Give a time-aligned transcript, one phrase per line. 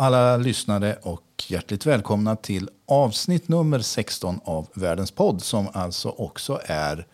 [0.00, 6.60] Alla lyssnare och hjärtligt välkomna till avsnitt nummer 16 av Världens podd som alltså också
[6.64, 7.06] är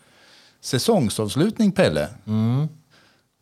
[0.60, 2.08] säsongsavslutning, Pelle.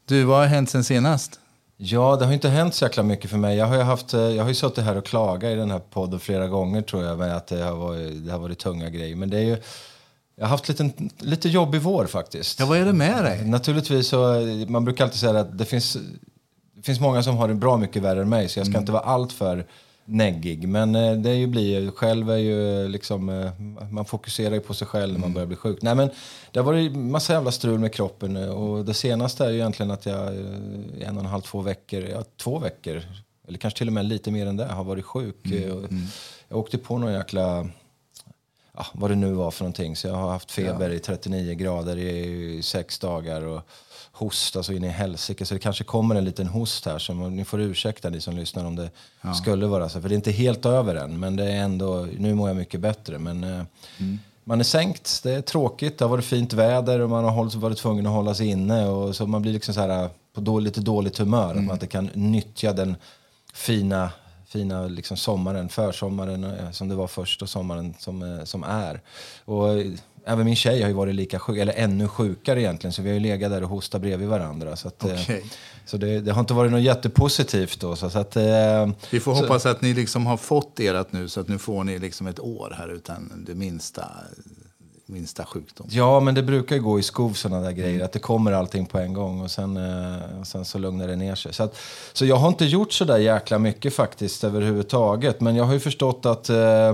[0.05, 1.41] Du, vad har hänt sen senast?
[1.77, 3.57] Ja, det har inte hänt så jäkla mycket för mig.
[3.57, 5.79] Jag har ju, haft, eh, jag har ju suttit här och klagat i den här
[5.79, 9.17] podden flera gånger tror jag, med att det har varit, det har varit tunga grejer.
[9.17, 9.57] Men det är ju,
[10.37, 12.61] jag har haft lite, lite jobbig vår faktiskt.
[12.61, 13.45] Ja, vad är det med dig?
[13.45, 15.97] Naturligtvis så, man brukar alltid säga att det finns,
[16.85, 19.03] finns många som har det bra mycket värre än mig, så jag ska inte vara
[19.03, 19.67] allt för
[20.05, 20.69] neggig.
[20.69, 23.61] Men eh, det är ju blir, själv är ju liksom, eh,
[23.91, 25.83] man fokuserar ju på sig själv när man börjar bli sjuk.
[25.83, 26.11] Nej men
[26.51, 30.07] det har varit massa jävla strul med kroppen och det senaste är ju egentligen att
[30.07, 33.03] jag eh, en och en halv, två veckor, ja två veckor,
[33.49, 35.53] eller kanske till och med lite mer än det, har varit sjuk.
[35.53, 35.85] Eh, och
[36.49, 37.69] Jag åkte på någon jäkla
[38.77, 39.97] ja, vad det nu var för någonting.
[39.97, 43.63] Så jag har haft feber i 39 grader i sex dagar och
[44.15, 45.47] hosta så in i helsike.
[45.47, 46.99] Så det kanske kommer en liten host här.
[46.99, 48.91] Så ni får ursäkta ni som lyssnar om det
[49.35, 50.01] skulle vara så.
[50.01, 51.21] För det är inte helt över än.
[51.21, 53.19] Men det är ändå, nu mår jag mycket bättre.
[53.19, 53.63] Men eh,
[54.45, 55.99] man är sänkt, det är tråkigt.
[55.99, 58.87] Det har varit fint väder och man har hållit, varit tvungen att hålla sig inne.
[58.87, 61.51] Och så man blir liksom så här på då, lite dåligt humör.
[61.51, 62.97] Att man inte kan nyttja den
[63.55, 64.11] fina
[64.55, 69.01] fina liksom sommaren, försommaren eh, som det var först och sommaren som, eh, som är.
[69.45, 69.87] Och eh,
[70.25, 73.15] även min tjej har ju varit lika sjuk, eller ännu sjukare egentligen, så vi har
[73.15, 74.77] ju legat där och hostat bredvid varandra.
[74.77, 75.45] Så, att, Okej.
[75.87, 77.97] så det, det har inte varit något jättepositivt då.
[77.97, 78.37] Så, så att,
[79.11, 81.99] Vi får hoppas att ni liksom har fått ert nu så att nu får ni
[81.99, 84.11] liksom ett år här utan det minsta,
[85.15, 85.87] minsta sjukdom.
[85.91, 88.05] Ja, men det brukar ju gå i skov sådana där grejer.
[88.05, 91.35] Att det kommer allting på en gång och sen, eh, sen så lugnar det ner
[91.35, 91.53] sig.
[91.55, 91.77] Så, att,
[92.13, 95.41] så jag har inte gjort så där jäkla mycket faktiskt överhuvudtaget.
[95.41, 96.93] Men jag har ju förstått att eh,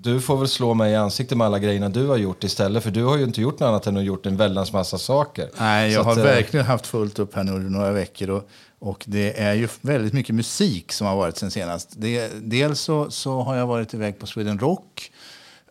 [0.00, 2.82] du får väl slå mig i ansiktet med alla grejerna du har gjort istället.
[2.82, 5.50] För du har ju inte gjort något annat än att gjort en väldans massa saker.
[5.58, 8.30] Nej, Så jag har att, eh, verkligen haft fullt upp här nu några veckor.
[8.30, 11.92] Och, och det är ju väldigt mycket musik som har varit sen senast.
[11.96, 15.12] Det, dels så, så har jag varit iväg på Sweden Rock.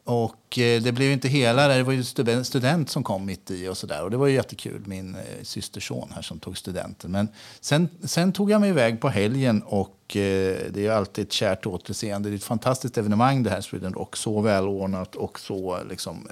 [0.07, 3.67] Och eh, det blev inte hela, det var ju student, student som kom mitt i
[3.67, 4.03] och sådär.
[4.03, 7.11] Och det var ju jättekul, min eh, systerson här som tog studenten.
[7.11, 7.27] Men
[7.61, 11.31] sen, sen tog jag mig iväg på helgen och eh, det är ju alltid ett
[11.31, 12.29] kärt återseende.
[12.29, 14.15] Det är ett fantastiskt evenemang det här Sweden Rock.
[14.15, 16.27] Så välordnat och så liksom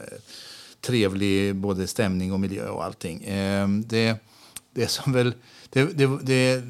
[0.82, 3.24] trevlig både stämning och miljö och allting.
[3.24, 4.18] Eh, det,
[4.74, 5.34] det som väl...
[5.70, 6.64] Det, det, det,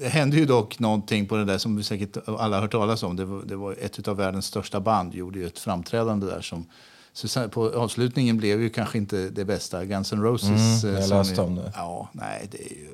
[0.00, 3.02] det hände ju dock någonting på det där som vi säkert alla har hört talas
[3.02, 3.16] om.
[3.16, 6.66] Det var, det var ett av världens största band gjorde ju ett framträdande där som
[7.12, 9.84] så på avslutningen blev ju kanske inte det bästa.
[9.84, 10.84] Guns N' Roses.
[10.84, 11.72] Mm, eh, jag läste om det.
[11.76, 12.88] Ja, nej, det är ju,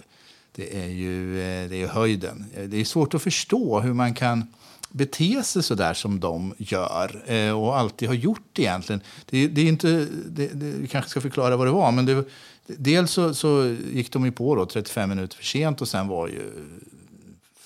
[0.52, 2.44] det är ju, eh, det är höjden.
[2.66, 4.46] Det är svårt att förstå hur man kan
[4.90, 9.00] bete sig så där som de gör eh, och alltid har gjort egentligen.
[9.26, 12.24] Det, det är inte, det, det, vi kanske ska förklara vad det var, men det,
[12.66, 16.28] dels så, så gick de ju på då 35 minuter för sent och sen var
[16.28, 16.42] ju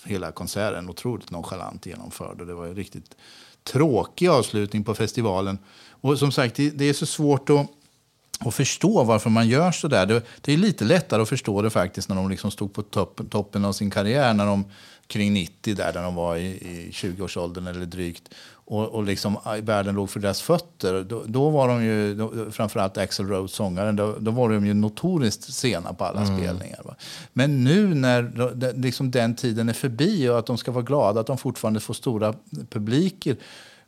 [0.04, 2.40] hela konserten otroligt nonchalant genomförd.
[2.40, 3.16] Och det var en riktigt
[3.64, 5.58] tråkig avslutning på festivalen.
[5.90, 7.66] Och som sagt, det, är så svårt att
[8.44, 10.06] och förstå varför man gör så där.
[10.06, 13.20] Det, det är lite lättare att förstå det faktiskt när de liksom stod på topp,
[13.30, 14.64] toppen av sin karriär, när de
[15.06, 18.34] kring 90 där, där de var i, i 20-årsåldern eller drygt.
[18.70, 21.04] Och, och liksom i världen låg för deras fötter.
[21.04, 24.74] Då, då var de ju, då, framförallt Axl Rose, sångaren, då, då var de ju
[24.74, 26.80] notoriskt sena på alla spelningar.
[26.84, 26.94] Va?
[27.32, 28.22] Men nu när
[28.54, 31.80] det- liksom den tiden är förbi och att de ska vara glada att de fortfarande
[31.80, 32.34] får stora
[32.70, 33.36] publiker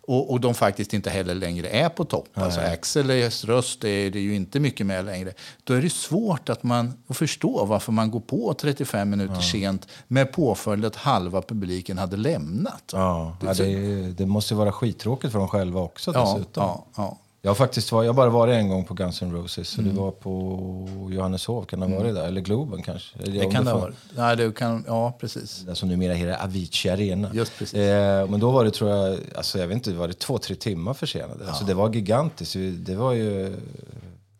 [0.06, 2.28] och, och de faktiskt inte heller längre är på topp.
[2.34, 5.32] Alltså Axels röst är det ju inte mycket med längre.
[5.64, 9.88] Då är det svårt att, man, att förstå varför man går på 35 minuter sent
[10.08, 12.90] med påföljd att halva publiken hade lämnat.
[12.92, 13.74] Ja, ja, det,
[14.12, 16.64] det måste vara skittråkigt för dem själva också ja, dessutom.
[16.64, 17.18] ja, ja.
[17.44, 19.68] Jag har faktiskt var, jag bara varit en gång på Guns N' Roses.
[19.68, 22.26] Så det var på Johanneshov, kan det ha varit där?
[22.26, 23.18] Eller Globen kanske?
[23.18, 23.96] Det om kan det ha varit.
[24.16, 25.58] Ja, det kan, ja, precis.
[25.66, 27.30] Det som numera heter Avicii Arena.
[27.34, 27.78] Just precis.
[27.78, 30.56] Eh, men då var det, tror jag, alltså jag vet inte, var det två, tre
[30.56, 31.48] timmar försenade?
[31.48, 32.56] Alltså det var gigantiskt.
[32.86, 33.56] Det var ju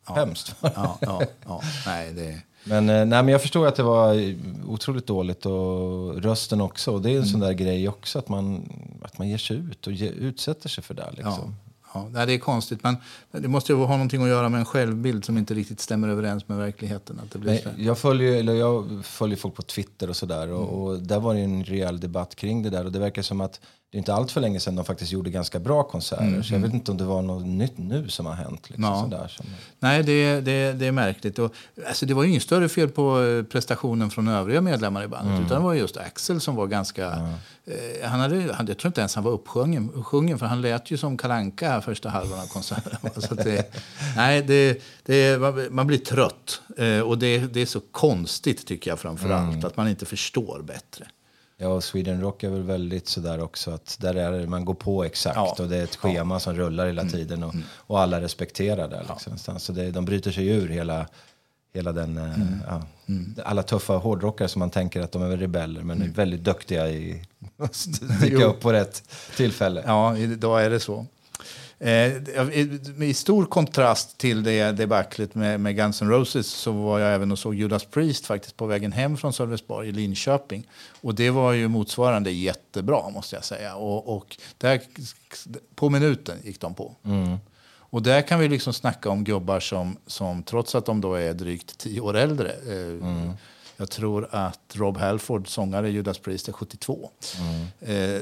[0.04, 0.54] hemskt.
[0.60, 1.60] Ja, ja, ja.
[1.86, 4.34] Nej, det, Men, eh, nej, men jag förstår att det var
[4.66, 6.92] otroligt dåligt och rösten också.
[6.92, 8.72] Och det är en sån där grej också att man,
[9.02, 11.10] att man ger sig ut och ge, utsätter sig för det.
[11.12, 11.32] Liksom.
[11.32, 12.24] ja, ja.
[12.26, 12.82] Det är konstigt.
[12.82, 12.96] Men
[13.30, 16.48] det måste ju ha någonting att göra med en självbild som inte riktigt stämmer överens
[16.48, 17.20] med verkligheten.
[17.24, 17.50] Att det blir.
[17.52, 20.48] Nej, jag, följer, eller jag följer folk på Twitter och sådär.
[20.52, 22.84] Och, och där var det en rejäl debatt kring det där.
[22.84, 23.60] Och det verkar som att
[23.90, 26.42] det är inte allt för länge sedan de faktiskt gjorde ganska bra konserter.
[26.42, 28.70] Så jag vet inte om det var något nytt nu som har hänt.
[28.70, 29.00] Liksom, Ja.
[29.02, 29.46] sådär, som,
[29.78, 31.38] Nej, det, det, det är märkligt.
[31.38, 31.54] Och,
[31.88, 35.40] alltså, det var ju inget större fel på eh, prestationen från övriga medlemmar i bandet.
[35.46, 37.06] Utan det var just Axel som var ganska...
[37.64, 40.96] Eh, han hade, han, jag tror inte ens han var uppsjungen, för han lät ju
[40.96, 42.98] som Kalanka första halvan av konserten.
[43.22, 43.74] Så det,
[44.16, 45.40] nej, det, det,
[45.70, 46.60] man- blir trött.
[46.78, 49.64] Eh, och det, det är så konstigt tycker jag framför allt.
[49.64, 51.06] Att man inte förstår bättre.
[51.56, 54.74] Ja, och Sweden Rock är väl väldigt sådär också att där är det, man går
[54.74, 55.56] på exakt Ja.
[55.58, 58.98] och det är ett schema som rullar hela tiden och, och alla respekterar det.
[58.98, 59.64] Liksom, någonstans.
[59.64, 61.06] Så det, de bryter sig ur hela,
[61.74, 62.32] hela den, eh,
[62.68, 62.82] ja,
[63.44, 67.24] alla tuffa hårdrockare som man tänker att de är rebeller men är väldigt duktiga i
[67.56, 69.02] att sticka upp på rätt
[69.36, 69.82] tillfälle.
[69.86, 71.06] Ja, idag är det så.
[71.82, 72.12] Eh,
[73.02, 77.32] i, stor kontrast till det debaclet med, med Guns N' Roses så var jag även
[77.32, 80.66] och såg Judas Priest faktiskt på vägen hem från Sölvesborg i Linköping.
[81.00, 83.74] Och det var ju motsvarande jättebra måste jag säga.
[83.74, 84.80] Och, och där,
[85.74, 86.94] på minuten gick de på.
[87.78, 91.32] Och där kan vi liksom snacka om gubbar som, som trots att de då är
[91.34, 92.48] drygt tio år äldre.
[92.50, 93.32] Eh,
[93.76, 97.10] Jag tror att Rob Halford, sångare i Judas Priest, är 72.
[97.80, 98.20] Eh,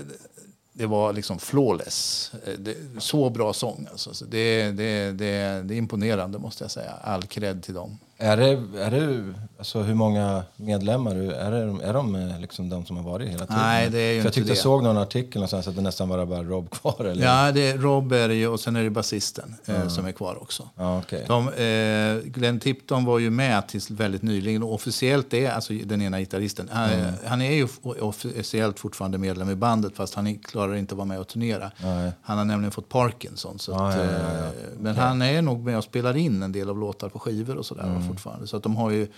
[0.80, 2.32] det var liksom flawless.
[2.46, 3.86] Eh, det, så bra sång.
[3.90, 4.24] Alltså.
[4.24, 6.92] Det, det, det, det är imponerande måste jag säga.
[7.02, 7.98] All cred till dem.
[8.22, 8.48] Är det,
[8.80, 13.04] är det, alltså hur många medlemmar, är, det, är de eh, liksom de som har
[13.04, 13.56] varit hela tiden?
[13.62, 14.54] Nej, det är ju För jag tyckte det.
[14.54, 17.04] jag såg någon artikel någonstans att det nästan var bara Rob kvar.
[17.04, 17.24] Eller?
[17.24, 20.12] Ja, det är Rob är det ju, och sen är det basisten eh, som är
[20.12, 20.68] kvar också.
[20.76, 21.24] Ja, okej.
[21.28, 24.62] De, eh, Glenn Tipton var ju med tills väldigt nyligen.
[24.62, 26.68] Och officiellt är alltså den ena gitarristen.
[26.72, 27.12] Han, Mm.
[27.26, 27.68] han är ju
[28.00, 31.70] officiellt fortfarande medlem i bandet fast han klarar inte att vara med och turnera.
[31.82, 32.12] Nej.
[32.22, 33.58] Han har nämligen fått Parkinson.
[33.58, 34.46] Så att, ja, ja, ja.
[34.46, 34.50] eh,
[34.80, 37.66] Men han är nog med och spelar in en del av låtar på skivor och
[37.66, 38.09] sådär Mm.
[38.12, 38.46] Fortfarande.
[38.46, 39.08] Så att de har ju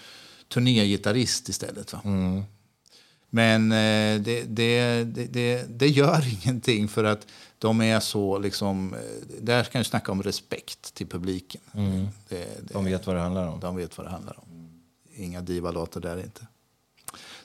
[0.49, 1.93] turnégitarrist istället.
[1.93, 2.01] Va?
[2.05, 2.43] Mm.
[3.31, 7.27] Men eh, det, det, det, det, gör ingenting för att
[7.59, 8.95] de är så liksom...
[8.95, 9.01] eh,
[9.41, 11.61] Där kan jag snacka om respekt till publiken.
[12.29, 13.61] Det, De vet vad det handlar om.
[13.61, 14.69] de vet vad det handlar om.
[15.17, 16.47] Inga divalåtar där inte.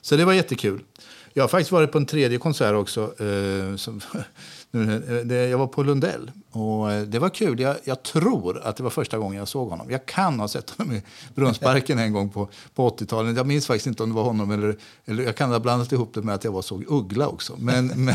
[0.00, 0.84] Så det var jättekul.
[1.32, 3.22] Jag har faktiskt varit på en tredje konsert också.
[3.24, 4.00] Eh, som,
[4.70, 6.30] nu, eh, det, jag var på Lundell.
[6.50, 7.60] Och eh, det var kul.
[7.60, 9.90] Jag, jag tror att det var första gången jag såg honom.
[9.90, 11.02] Jag kan ha sett honom i
[11.34, 13.36] Brunnsparken en gång på, på 80-talet.
[13.36, 16.14] Jag minns faktiskt inte om det var honom eller, eller jag kan ha blandat ihop
[16.14, 17.56] det med att jag var såg Uggla också.
[17.58, 18.14] Men, men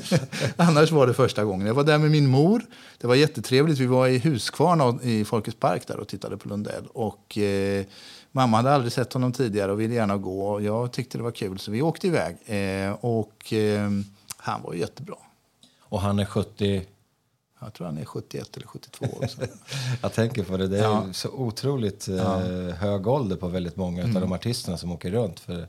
[0.56, 1.66] annars var det första gången.
[1.66, 2.62] Jag var där med min mor.
[3.00, 3.78] Det var jättetrevligt.
[3.78, 6.86] Vi var i Huskvarna i Folkets park där och tittade på Lundell.
[6.92, 7.84] Och eh,
[8.32, 10.60] mamma hade aldrig sett honom tidigare och ville gärna gå.
[10.60, 12.36] Jag tyckte det var kul så vi åkte iväg.
[12.46, 13.90] Eh, och eh,
[14.36, 15.16] han var jättebra.
[15.88, 16.82] Och han är 70...
[17.60, 19.40] Jag tror han är 71 eller 72 också.
[20.02, 20.68] Jag tänker på det.
[20.68, 21.06] Det är Ja.
[21.12, 22.38] så otroligt eh,
[22.74, 24.16] hög ålder på väldigt många Mm.
[24.16, 25.40] av de artisterna som åker runt.
[25.40, 25.66] För eh,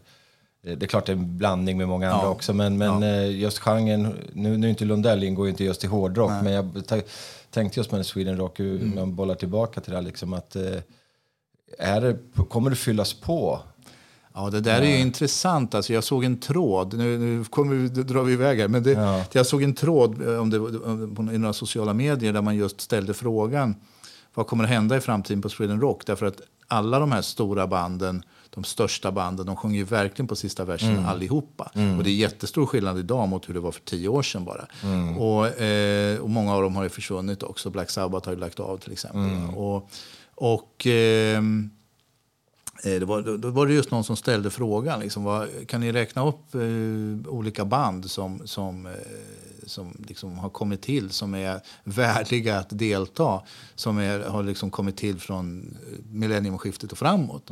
[0.78, 2.30] det är klart det är en blandning med många andra Ja.
[2.32, 2.54] också.
[2.54, 5.88] Men, men eh, just genren, nu, nu är inte Lundell ingår ju inte just i
[5.88, 6.32] hårdrock.
[6.44, 6.84] Men jag
[7.52, 8.96] tänkte just med Sweden Rock, hur Mm.
[8.96, 10.56] man bollar tillbaka till det här, liksom att
[11.78, 12.18] är det,
[12.50, 13.60] kommer det fyllas på?
[14.36, 15.76] Ja, det där är ju intressant.
[15.76, 18.92] Alltså, jag såg en tråd, nu, nu kommer vi, drar vi iväg här, men det,
[18.92, 19.24] Ja.
[19.32, 22.82] jag såg en tråd eh, om det, om, i några sociala medier där man just
[22.82, 23.76] ställde frågan
[24.34, 26.06] vad kommer att hända i framtiden på Sweden Rock?
[26.06, 30.36] Därför att alla de här stora banden, de största banden, de sjunger ju verkligen på
[30.36, 31.72] sista versen allihopa.
[31.98, 34.66] Och det är jättestor skillnad idag mot hur det var för tio år sedan bara.
[35.20, 37.70] Och, eh, och många av dem har ju försvunnit också.
[37.70, 39.56] Black Sabbath har ju lagt av till exempel.
[39.56, 39.90] Och,
[40.36, 41.85] och ehm, Eh,
[42.90, 45.00] Det var, då- var det just någon som ställde frågan.
[45.00, 48.92] Liksom, vad, kan ni räkna upp eh, olika band som, som, eh,
[49.66, 53.42] som liksom har kommit till som är värdiga att delta?
[53.76, 57.50] Som är, har liksom kommit till från eh, millenniumskiftet och framåt.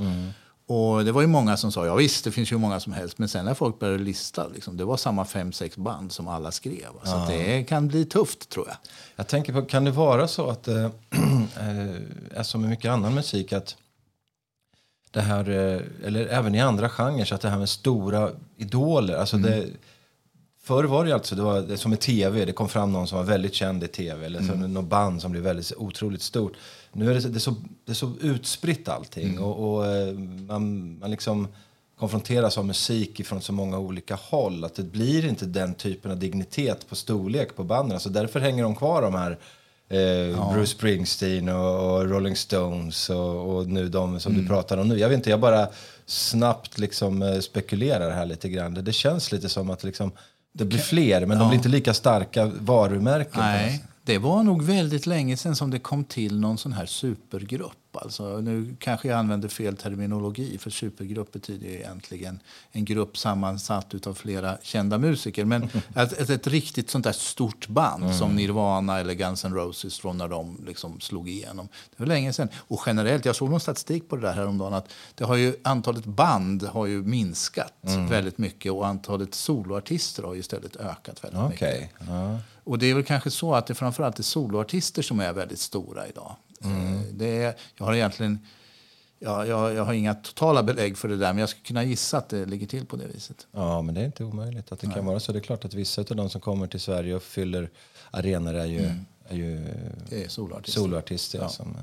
[0.67, 3.17] Och det var ju många som sa ja visst, det finns ju många som helst.
[3.17, 6.51] Men sen när folk började lista, liksom, det var samma fem, sex band som alla
[6.51, 6.87] skrev.
[7.03, 8.77] Så att det kan bli tufft tror jag.
[9.15, 10.89] Jag tänker på, kan det vara så att eh,
[12.33, 13.75] är som med mycket annan musik att
[15.13, 19.15] det här, eh, eller även i andra genrer, så att det här med stora idoler,
[19.15, 19.67] alltså det
[20.63, 23.17] Förr var det alltså, det var det som med tv, det kom fram någon som
[23.17, 26.53] var väldigt känd i tv eller som något band som blev väldigt otroligt stort.
[26.91, 27.55] Nu är det, det, är, så,
[27.85, 30.13] det är så utspritt allting och, och eh,
[30.47, 31.47] man, man liksom
[31.99, 36.17] konfronteras av musik från så många olika håll att det blir inte den typen av
[36.17, 37.99] dignitet på storlek på banden.
[37.99, 39.37] Så därför hänger de kvar de här
[39.89, 44.87] eh, Bruce Springsteen och, och Rolling Stones och, och nu de som du pratar om
[44.87, 44.97] nu.
[44.99, 45.67] Jag vet inte, jag bara
[46.05, 48.73] snabbt liksom eh, spekulerar här lite grann.
[48.73, 50.11] Det, det känns lite som att liksom,
[50.53, 53.41] det blir fler, men de blir inte lika starka varumärken.
[53.41, 57.77] Nej, det var nog väldigt länge sedan som det kom till någon sån här supergrupp.
[57.91, 62.39] Alltså, nu kanske jag använder fel terminologi, för supergrupp betyder ju egentligen
[62.71, 65.45] en grupp sammansatt av flera kända musiker.
[65.45, 65.63] Men
[65.95, 70.17] ett, ett, ett riktigt sånt där stort band som Nirvana eller Guns N' Roses från
[70.17, 71.67] när de liksom slog igenom.
[71.89, 72.49] Det var länge sedan.
[72.55, 76.05] Och generellt, jag såg någon statistik på det där häromdagen, att det har ju, antalet
[76.05, 77.73] band har ju minskat
[78.09, 81.55] väldigt mycket och antalet soloartister har ju istället ökat väldigt mycket.
[81.55, 81.93] Okej.
[82.07, 82.39] Ja.
[82.63, 86.07] Och det är väl kanske så att det framförallt är soloartister som är väldigt stora
[86.07, 86.35] idag.
[86.63, 86.93] Mm.
[86.95, 88.39] Eh, Det är, jag har egentligen
[89.25, 92.17] Ja, jag, jag har inga totala belägg för det där, men jag skulle kunna gissa
[92.17, 93.47] att det ligger till på det viset.
[93.51, 95.31] Ja, men det är inte omöjligt att det kan vara så.
[95.31, 97.69] Det är klart att vissa av de som kommer till Sverige och fyller
[98.11, 98.89] arenor är ju,
[99.27, 99.65] är ju
[100.09, 100.81] Det är soloartister.
[100.81, 101.39] soloartister.
[101.39, 101.49] Ja.
[101.49, 101.77] Som,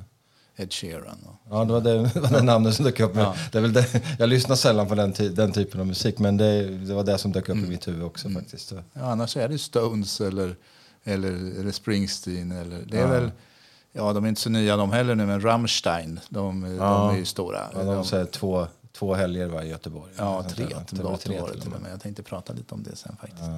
[0.61, 1.19] Ed Sheeran.
[1.50, 1.81] Ja, det var
[2.14, 3.14] det, var det namnet som dök upp.
[3.14, 6.19] Men det är väl det, jag lyssnar sällan på den, ty, den typen av musik,
[6.19, 8.69] men det, det var det som dök upp i mitt huvud också faktiskt.
[8.69, 8.75] Så.
[8.93, 10.57] ja, annars är det Stones eller,
[11.05, 12.52] eller, eller Springsteen.
[12.52, 13.31] Eller, det är väl,
[13.93, 17.25] ja, de är inte så nya de heller nu, men Rammstein, de, de är ju
[17.25, 17.61] stora.
[17.75, 20.12] Ja, de säger två, två helger var i Göteborg.
[20.17, 20.64] Ja, tre.
[20.93, 21.93] var tre var det till och med.
[21.93, 23.50] Jag tänkte prata lite om det sen faktiskt.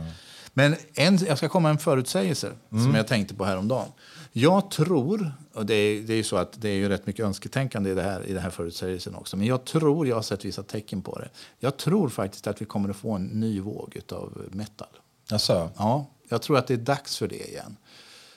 [0.55, 3.89] Men en, jag ska komma med en förutsägelse som jag tänkte på häromdagen.
[4.33, 7.25] Jag tror, och det är, det är ju så att det är ju rätt mycket
[7.25, 10.45] önsketänkande i det här, i den här förutsägelsen också, men jag tror, jag har sett
[10.45, 11.29] vissa tecken på det.
[11.59, 14.89] Jag tror faktiskt att vi kommer att få en ny våg av metal.
[15.31, 15.71] Jaså?
[15.77, 17.77] Ja, jag tror att det är dags för det igen.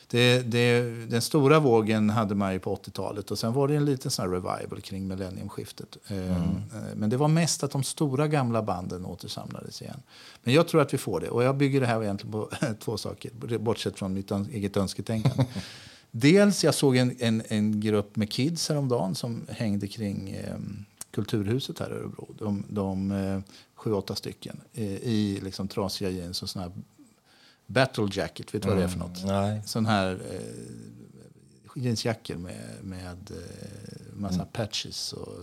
[0.07, 3.85] Det, det, den stora vågen hade man ju på 80-talet och sen var det en
[3.85, 5.97] liten sån revival kring millenniumskiftet.
[6.07, 6.43] Eh, eh,
[6.95, 10.01] Men det var mest att de stora gamla banden återsamlades igen.
[10.43, 12.97] Men jag tror att vi får det och jag bygger det här egentligen på två
[12.97, 15.45] saker, bortsett från mitt eget önsketänkande.
[16.11, 20.55] Dels jag såg en, en, en grupp med kids häromdagen som hängde kring eh,
[21.11, 22.35] Kulturhuset här i Örebro.
[22.39, 23.39] De, de eh,
[23.75, 26.71] sju, åtta stycken eh, i liksom trasiga jeans och såna här
[27.67, 28.55] battle jacket.
[28.55, 29.25] Vet du vad det är för något?
[29.25, 29.61] Nej.
[29.65, 35.33] Sån här eh, jeansjackor med, med eh, massa patches och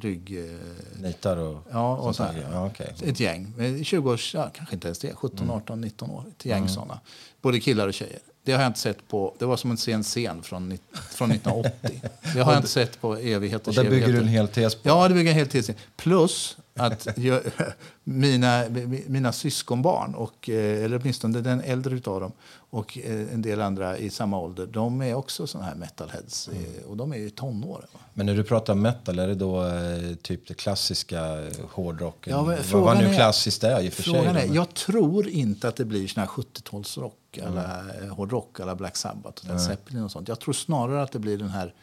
[0.00, 0.38] rygg...
[0.38, 2.48] Eh, Nitar och ja, och så här.
[2.52, 2.94] Ja, okej.
[3.02, 3.52] Ett gäng.
[3.56, 6.24] med 20 års, ja, kanske inte ens det, 17, 18, 19 år.
[6.28, 7.00] Ett gäng såna.
[7.40, 8.20] Både killar och tjejer.
[8.48, 10.78] Det har jag inte sett på, det var som en sen scen från,
[11.10, 12.00] från 1980.
[12.34, 14.88] Det har jag inte sett på evigheters Och där bygger du en hel tes på?
[14.88, 15.74] Ja, det bygger jag helt till.
[15.96, 17.40] Plus att jag,
[18.04, 18.64] mina,
[19.06, 22.32] mina syskonbarn, och, eh, eller åtminstone den äldre utav dem,
[22.70, 26.48] och eh, en del andra i samma ålder, de är också såna här metalheads.
[26.48, 27.88] eh, Och de är ju tonåren.
[28.14, 32.32] Men när du pratar metal, är det då eh, typ det klassiska hårdrocken?
[32.32, 34.26] Ja, vad, vad nu klassiskt är i och för sig.
[34.26, 38.96] är, jag tror inte att det blir sån här 70-talsrock eller eh, hårdrock eller Black
[38.96, 40.28] Sabbath och Led Zeppelin och sånt.
[40.28, 41.74] Jag tror snarare att det blir den här,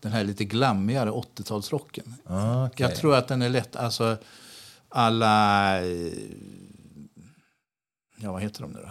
[0.00, 2.12] den här lite glammigare 80-talsrocken.
[2.26, 2.86] Ah, okej.
[2.86, 4.16] Jag tror att den är lätt, alltså
[4.88, 5.80] alla,
[8.16, 8.90] ja vad heter de nu då?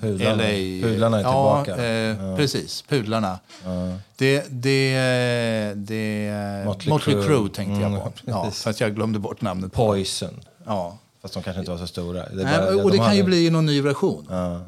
[0.00, 0.82] Pudlarna, LA.
[0.82, 1.84] pudlarna är ja, tillbaka.
[1.86, 3.38] Eh, Precis, pudlarna.
[3.64, 3.70] Ja.
[4.16, 7.26] Det, det, det, Motley Motley, Crue.
[7.26, 7.48] Crue.
[7.50, 8.10] tänkte Mm, jag på.
[8.24, 9.72] Ja, fast jag glömde bort namnet.
[9.72, 10.40] Poison.
[10.66, 10.98] Ja.
[11.22, 12.28] Fast de kanske inte var så stora.
[12.28, 14.26] Det Nej, bara- och de det kan ju hade- bli någon ny version.
[14.30, 14.60] Ja.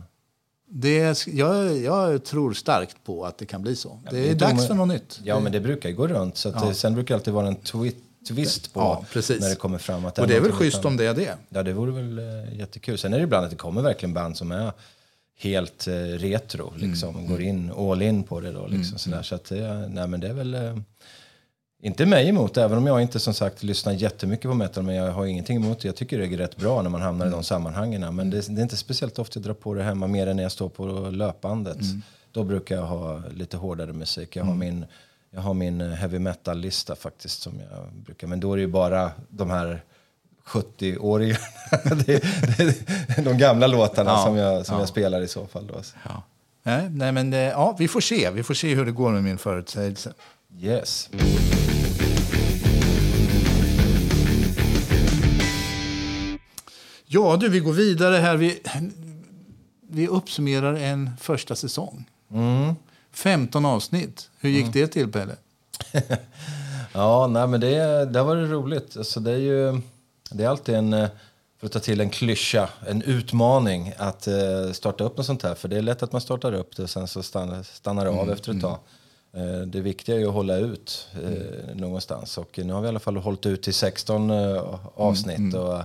[0.75, 3.99] Det, jag, jag tror starkt på att det kan bli så.
[4.11, 5.21] det det är är dags för något nytt.
[5.25, 6.37] ja, men det brukar ju gå runt.
[6.37, 6.69] Så Ja.
[6.69, 7.95] det, sen brukar det alltid vara en twi-
[8.29, 10.05] twist på Ja, när det kommer fram.
[10.07, 11.35] Att och det är väl schysst utan- om det är det.
[11.49, 12.99] Ja, det vore väl eh, jättekul.
[12.99, 14.73] Sen är det ibland att det kommer verkligen band som är
[15.39, 17.17] helt eh, retro, liksom.
[17.17, 19.23] Mm, Går in, all in på det då, liksom sådär.
[19.23, 20.55] Så att det, nej men det är väl...
[20.55, 20.77] Eh,
[21.85, 25.13] inte mig emot, även om jag inte som sagt lyssnar jättemycket på metal, men jag
[25.13, 25.89] har ingenting emot det.
[25.89, 27.35] Jag tycker det är rätt bra när man hamnar Mm.
[27.35, 28.17] i de sammanhangen.
[28.17, 30.43] Men det, det är inte speciellt ofta jag drar på det hemma, mer än när
[30.43, 31.81] jag står på löpbandet.
[31.81, 32.03] Mm.
[32.33, 34.37] Då brukar jag ha lite hårdare musik.
[34.37, 34.85] Jag har min,
[35.31, 38.27] jag har min eh, heavy metal-lista faktiskt, som jag brukar.
[38.27, 39.83] Men då är det ju bara de här
[40.47, 41.39] 70-åringarna.
[42.07, 42.23] det,
[42.57, 44.81] det, de gamla låtarna Ja, som, jag, som ja.
[44.81, 45.67] jag spelar i så fall.
[45.67, 45.83] Då.
[46.05, 46.23] Ja.
[46.91, 48.31] Nej, men ja, vi får se.
[48.31, 50.13] Vi får se hur det går med min förutsägelse.
[50.61, 51.09] Yes.
[57.07, 58.37] Ja, du, vi går vidare här.
[58.37, 58.63] Vi,
[59.89, 62.05] vi uppsummerar en första säsong.
[62.31, 62.75] Mm.
[63.13, 64.31] 15 avsnitt.
[64.41, 65.37] Hur gick det till, Pelle?
[66.95, 68.97] Ja, nej, men det, det har varit roligt.
[68.97, 69.81] Alltså, det är ju
[70.35, 71.09] det är alltid en, eh,
[71.59, 75.55] för att ta till en klyscha, en utmaning att eh, starta upp något sånt här.
[75.55, 78.11] För det är lätt att man startar upp det och sen så stannar, stannar det
[78.11, 78.79] av efter ett tag.
[79.37, 82.39] Eh, det viktiga är ju att hålla ut eh, någonstans.
[82.39, 85.55] Och nu har vi i alla fall hållit ut till 16 eh, avsnitt.
[85.55, 85.81] Och,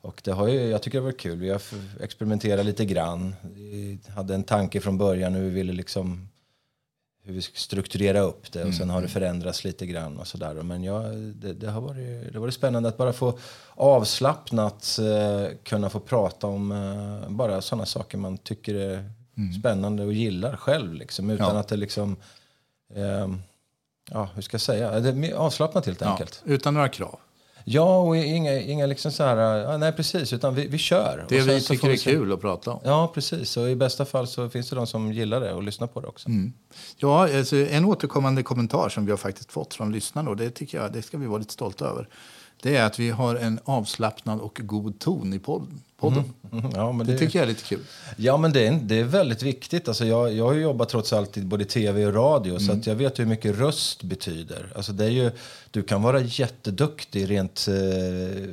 [0.00, 1.38] och det har ju, jag tycker det har varit kul.
[1.38, 1.62] Vi har
[2.00, 3.34] experimenterat lite grann.
[3.42, 6.28] Vi hade en tanke från början hur vi ville liksom
[7.28, 10.54] hur vi ska strukturera upp det och sen har det förändrats lite grann och sådär.
[10.54, 10.98] Men ja,
[11.34, 11.96] det, det, har varit,
[12.32, 13.38] det har varit spännande att bara få
[13.74, 19.10] avslappnat eh, kunna få prata om eh, bara sådana saker man tycker är
[19.60, 21.60] spännande och gillar själv liksom utan Ja.
[21.60, 22.16] att det liksom
[22.94, 23.28] eh,
[24.10, 25.00] ja, hur ska jag säga?
[25.00, 26.42] Det är mer avslappnat helt Ja, enkelt.
[26.44, 27.18] utan några krav.
[27.70, 31.26] Ja, och inga, inga liksom så här, ja, nej precis, utan vi, vi kör.
[31.28, 32.80] Det vi tycker är kul att prata om.
[32.84, 33.56] Ja, precis.
[33.56, 36.06] Och i bästa fall så finns det de som gillar det och lyssnar på det
[36.06, 36.28] också.
[36.96, 40.78] Ja, alltså, en återkommande kommentar som vi har faktiskt fått från lyssnarna och det tycker
[40.78, 42.08] jag det ska vi vara lite stolta över.
[42.62, 45.80] Det är att vi har en avslappnad och god ton i podden.
[45.98, 46.32] podden.
[46.52, 47.84] Mm, ja, men Det, det, tycker jag är lite kul.
[48.16, 49.88] Ja, men det är, det är väldigt viktigt.
[49.88, 52.94] Alltså jag, jag har jobbat trots allt i både tv och radio så att jag
[52.94, 54.72] vet hur mycket röst betyder.
[54.76, 55.30] Alltså det är ju,
[55.70, 58.48] du kan vara jätteduktig rent eh,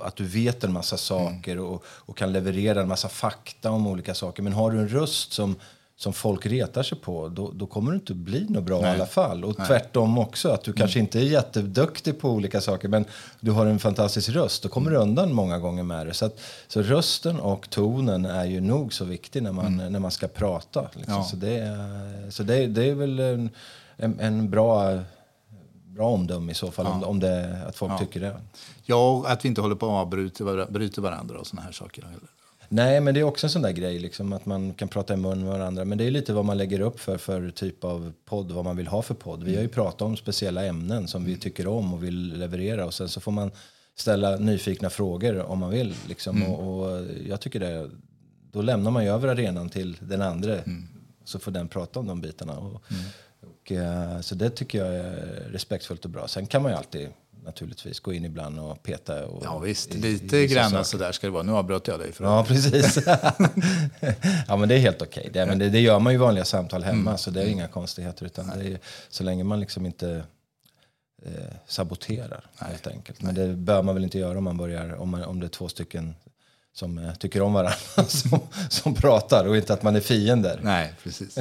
[0.00, 4.14] att du vet en massa saker och, och kan leverera en massa fakta om olika
[4.14, 4.42] saker.
[4.42, 5.56] Men har du en röst som,
[5.96, 9.06] som folk retar sig på, då, då kommer du inte bli något bra i alla
[9.06, 9.44] fall.
[9.44, 13.04] Och tvärtom också, att du kanske inte är jätteduktig på olika saker men
[13.40, 16.14] du har en fantastisk röst, då kommer du undan många gånger med det.
[16.14, 20.10] Så, att, så rösten och tonen är ju nog så viktig när man, när man
[20.10, 20.88] ska prata.
[20.94, 21.14] Liksom.
[21.14, 21.24] Ja.
[21.24, 23.50] Så, det är, så det, det är väl en,
[23.96, 24.98] en, en bra,
[25.86, 28.40] bra omdöme i så fall, om, om det, att folk tycker det.
[28.84, 32.04] Ja, och att vi inte håller på att avbryta varandra och såna här saker.
[32.74, 35.16] Nej, men det är också en sån där grej, liksom, att man kan prata i
[35.16, 35.84] mun med varandra.
[35.84, 38.76] Men det är lite vad man lägger upp för, för typ av podd, vad man
[38.76, 39.42] vill ha för podd.
[39.42, 42.86] Vi har ju pratat om speciella ämnen som vi tycker om och vill leverera.
[42.86, 43.50] Och sen så får man
[43.96, 45.94] ställa nyfikna frågor om man vill.
[46.08, 46.42] Liksom.
[46.42, 47.90] Och, och jag tycker det,
[48.52, 50.58] då lämnar man ju över arenan till den andra.
[51.24, 52.58] Så får den prata om de bitarna.
[52.58, 52.82] Och,
[53.40, 56.28] och, eh, så det tycker jag är respektfullt och bra.
[56.28, 57.08] Sen kan man ju alltid
[57.44, 59.26] naturligtvis gå in ibland och peta.
[59.26, 59.94] Och, Ja, visst.
[59.94, 61.42] i- i Lite vissa grann så där ska det vara.
[61.42, 62.12] Nu avbröt jag dig.
[62.12, 62.98] För Ja, precis.
[64.48, 65.30] ja, men det är helt okej.
[65.32, 67.68] Det, men det, det gör man ju i vanliga samtal hemma, så det är inga
[67.68, 68.26] konstigheter.
[68.26, 70.24] Utan det är, så länge man liksom inte
[71.26, 71.32] eh,
[71.66, 73.22] saboterar, helt enkelt.
[73.22, 75.48] Men det bör man väl inte göra om, man börjar, om, man, om det är
[75.48, 76.14] två stycken
[76.72, 77.74] som eh, tycker om varandra
[78.08, 80.60] som, som pratar och inte att man är fiender.
[80.62, 81.38] Nej, precis.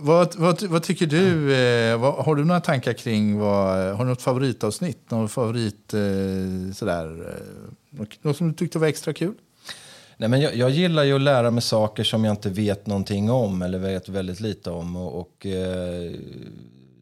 [0.00, 1.54] Vad, vad, vad tycker du?
[1.54, 5.10] Eh, vad, har du några tankar kring vad, har du något favoritavsnitt?
[5.10, 7.06] Någon favorit eh, sådär?
[7.28, 9.34] Eh, något, något som du tyckte var extra kul?
[10.16, 13.30] Nej, men jag, jag gillar ju att lära mig saker som jag inte vet någonting
[13.30, 14.96] om eller vet väldigt lite om.
[14.96, 16.12] Och, och eh,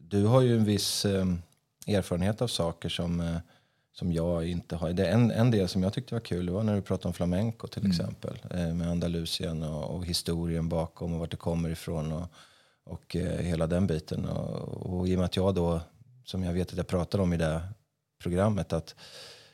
[0.07, 1.25] du har ju en viss eh,
[1.87, 3.37] erfarenhet av saker som, eh,
[3.93, 4.93] som jag inte har.
[4.93, 7.67] Det en, en del som jag tyckte var kul var när du pratade om flamenco
[7.67, 8.39] till exempel.
[8.49, 12.11] Eh, med Andalusien och, och historien bakom och vart det kommer ifrån.
[12.11, 12.27] Och,
[12.91, 14.25] och eh, hela den biten.
[14.25, 15.81] Och, och i och med att jag då,
[16.25, 17.61] som jag vet att jag pratade om i det
[18.23, 18.95] programmet, att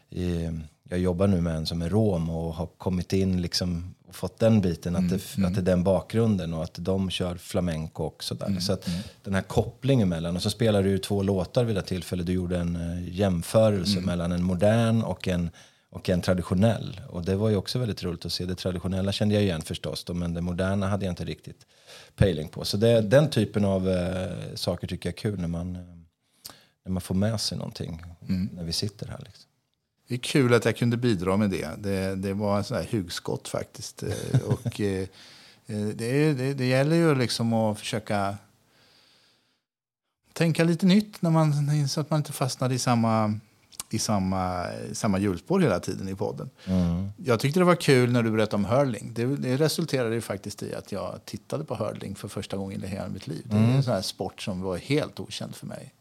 [0.09, 0.53] eh,
[0.89, 4.39] jag jobbar nu med en som är rom och har kommit in liksom och fått
[4.39, 8.35] den biten, att, det, att det är den bakgrunden och att de kör flamenco också.
[8.35, 8.59] Där.
[8.59, 8.89] Så att
[9.23, 12.33] den här kopplingen mellan, och så spelar du ju två låtar vid det tillfället, du
[12.33, 15.49] gjorde en eh, jämförelse mellan en modern och en
[15.89, 17.01] och en traditionell.
[17.09, 18.45] Och det var ju också väldigt roligt att se.
[18.45, 21.65] Det traditionella kände jag igen förstås, då, men det moderna hade jag inte riktigt
[22.15, 22.65] pejling på.
[22.65, 25.81] Så det, den typen av eh, saker tycker jag är kul när man, eh,
[26.85, 28.03] när man får med sig någonting
[28.53, 29.19] när vi sitter här.
[29.25, 29.47] Liksom.
[30.07, 31.69] Det är kul att jag kunde bidra med det.
[31.77, 34.03] Det, det var en sån här hugskott faktiskt.
[34.03, 35.07] Eh, Och, eh,
[35.65, 38.37] eh, det, det, det gäller ju liksom att försöka
[40.33, 43.39] tänka lite nytt när man, så att man inte fastnar i samma,
[43.89, 46.49] i samma, samma hjulspår hela tiden i podden.
[47.17, 49.11] Jag tyckte det var kul när du berättade om hurling.
[49.13, 52.87] Det, det resulterade ju faktiskt i att jag tittade på hurling för första gången i
[52.87, 53.45] hela mitt liv.
[53.45, 55.93] Det är en sån sport som var helt okänd för mig.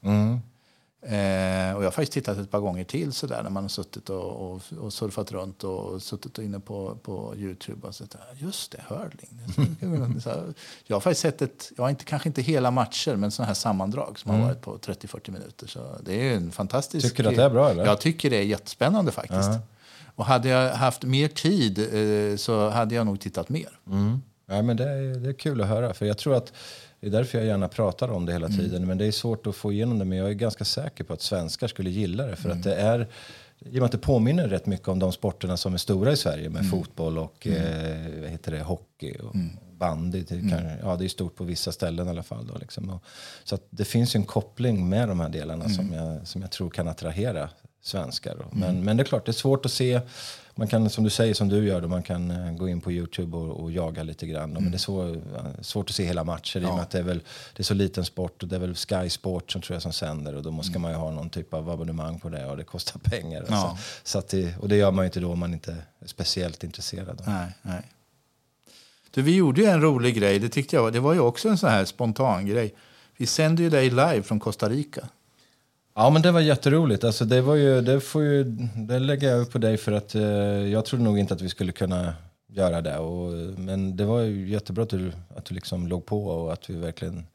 [1.08, 3.68] Eh, och jag har faktiskt tittat ett par gånger till så där, när man har
[3.68, 8.72] suttit och, och, och surfat runt och suttit inne på, på Youtube och sett just
[8.72, 10.20] det, hurling.
[10.20, 10.30] Så
[10.86, 13.54] jag har faktiskt sett ett, jag har inte, kanske inte hela matcher, men sådana här
[13.54, 15.66] sammandrag som har varit på 30-40 minuter.
[15.66, 17.08] Så det är en fantastisk...
[17.08, 17.84] Tycker du att det är bra, eller?
[17.84, 19.50] Jag tycker det är jättespännande faktiskt.
[20.14, 23.78] Och hade jag haft mer tid eh, så hade jag nog tittat mer.
[23.86, 24.22] Mm.
[24.46, 25.94] Ja, men det, är, det är kul att höra.
[25.94, 26.52] För jag tror att
[27.00, 28.86] det är därför jag gärna pratar om det hela tiden.
[28.86, 30.04] Men det är svårt att få igenom det.
[30.04, 32.36] Men jag är ganska säker på att svenskar skulle gilla det.
[32.36, 33.08] För att det är,
[33.58, 36.16] i och med att det påminner rätt mycket om de sporterna som är stora i
[36.16, 36.48] Sverige.
[36.48, 39.36] Med fotboll och eh, vad heter det, hockey och
[39.78, 40.22] bandy.
[40.22, 42.46] Det, kan, ja, det är stort på vissa ställen i alla fall.
[42.46, 42.90] Då, liksom.
[42.90, 43.02] och,
[43.44, 46.70] så det finns ju en koppling med de här delarna som, jag, som jag tror
[46.70, 47.48] kan attrahera
[47.86, 48.36] svenskar.
[48.52, 50.00] Men, men det är klart, det är svårt att se.
[50.54, 52.92] Man kan, som du säger, som du gör, då, man kan eh, gå in på
[52.92, 54.54] Youtube och, och jaga lite grann.
[54.54, 54.60] då.
[54.60, 55.20] Men det är svår,
[55.62, 57.20] svårt att se hela matcher i och med att det är, väl,
[57.56, 58.42] det är så liten sport.
[58.42, 60.90] Och det är väl Sky Sport som tror jag som sänder och då måste man
[60.90, 63.44] ju ha någon typ av abonnemang på det och det kostar pengar.
[63.48, 63.56] Ja.
[63.56, 63.78] Så,
[64.10, 66.64] så att det, och det gör man ju inte då om man inte är speciellt
[66.64, 67.22] intresserad.
[67.26, 67.82] Nej, nej.
[69.10, 70.38] Du, vi gjorde ju en rolig grej.
[70.38, 72.74] Det tyckte jag det var ju också en sån här spontan grej.
[73.16, 75.08] Vi sände ju dig live från Costa Rica.
[75.98, 77.04] Ja, men det var jätteroligt.
[77.04, 78.44] Alltså, det, var ju, det, får ju,
[78.76, 80.22] det lägger jag upp på dig för att eh,
[80.72, 82.14] jag trodde nog inte att vi skulle kunna
[82.48, 82.98] göra det.
[82.98, 86.70] Och, men det var ju jättebra att du, att du liksom låg på och att
[86.70, 87.26] vi verkligen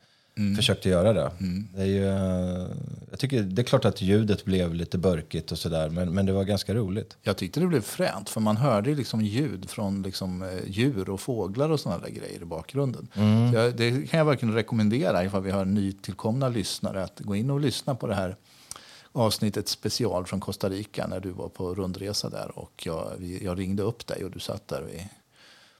[0.55, 1.31] försökte göra det.
[1.75, 2.67] Det är, ju, eh,
[3.09, 6.33] jag tycker, det är klart att ljudet blev lite burkigt och sådär, men, men det
[6.33, 7.17] var ganska roligt.
[7.21, 11.21] Jag tyckte det blev fränt, för man hörde liksom ljud från liksom, eh, djur och
[11.21, 13.07] fåglar och sådana där grejer i bakgrunden.
[13.51, 17.49] Så jag, det kan jag verkligen rekommendera ifall vi har nytillkomna lyssnare att gå in
[17.49, 18.35] och lyssna på det här
[19.13, 22.59] avsnittet special från Costa Rica när du var på rundresa där.
[22.59, 25.01] Och jag, jag ringde upp dig och du satt där vid,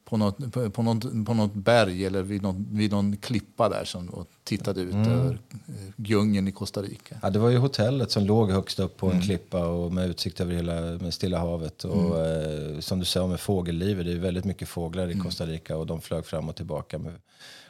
[0.05, 3.85] på, något, på, på, något, på något berg eller vid någon, vid någon klippa där
[3.85, 5.09] som, och tittade ut Mm.
[5.11, 7.15] över eh, djungeln i Costa Rica.
[7.21, 9.17] Ja, det var ju hotellet som låg högst upp på Mm.
[9.17, 11.83] en klippa och med utsikt över hela med Stilla havet.
[11.83, 12.73] Och Mm.
[12.75, 15.87] eh, som du sa med fågellivet, det är väldigt mycket fåglar i Costa Rica och
[15.87, 17.13] de flög fram och tillbaka med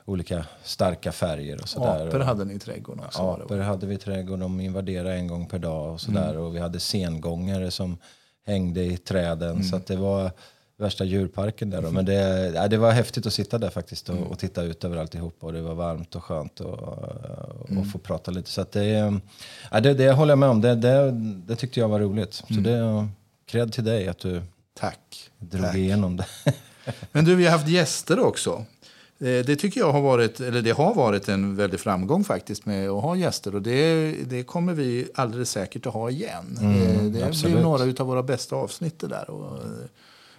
[0.05, 2.07] olika starka färger och sådär.
[2.07, 3.35] Apor hade ni i trädgården också.
[3.37, 6.29] det, Apor hade vi i trädgården, de invaderade en gång per dag och sådär.
[6.31, 6.41] Mm.
[6.43, 7.97] Och vi hade sengångare som
[8.45, 9.51] hängde i träden.
[9.51, 9.63] Mm.
[9.63, 10.31] Så det var
[10.77, 11.81] värsta djurparken där.
[11.81, 11.91] Då.
[11.91, 14.27] Men det, ja, det var häftigt att sitta där faktiskt och, Mm.
[14.27, 15.45] och titta ut över alltihopa.
[15.47, 17.85] Och det var varmt och skönt och, och Mm.
[17.85, 18.49] få prata lite.
[18.49, 19.19] Så det,
[19.71, 20.61] ja, det, det håller jag med om.
[20.61, 21.11] Det, det,
[21.47, 22.33] det tyckte jag var roligt.
[22.33, 22.63] Så Mm.
[22.63, 23.07] det,
[23.45, 24.41] cred till dig att du
[24.79, 25.29] Tack.
[25.39, 25.75] drog Tack.
[25.75, 26.25] igenom det.
[27.11, 28.65] Men du, vi har haft gäster också.
[29.21, 32.89] Eh, Det tycker jag har varit, eller det har varit en väldig framgång faktiskt med
[32.89, 33.55] att ha gäster.
[33.55, 36.57] Och det, det kommer vi alldeles säkert att ha igen.
[36.61, 37.53] Mm, Eh, det absolut.
[37.55, 39.29] blir några av våra bästa avsnitt det där.
[39.29, 39.59] Och,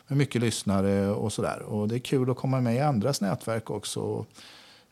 [0.09, 1.63] med mycket lyssnare och sådär.
[1.63, 4.27] Och det är kul att komma med i andras nätverk också.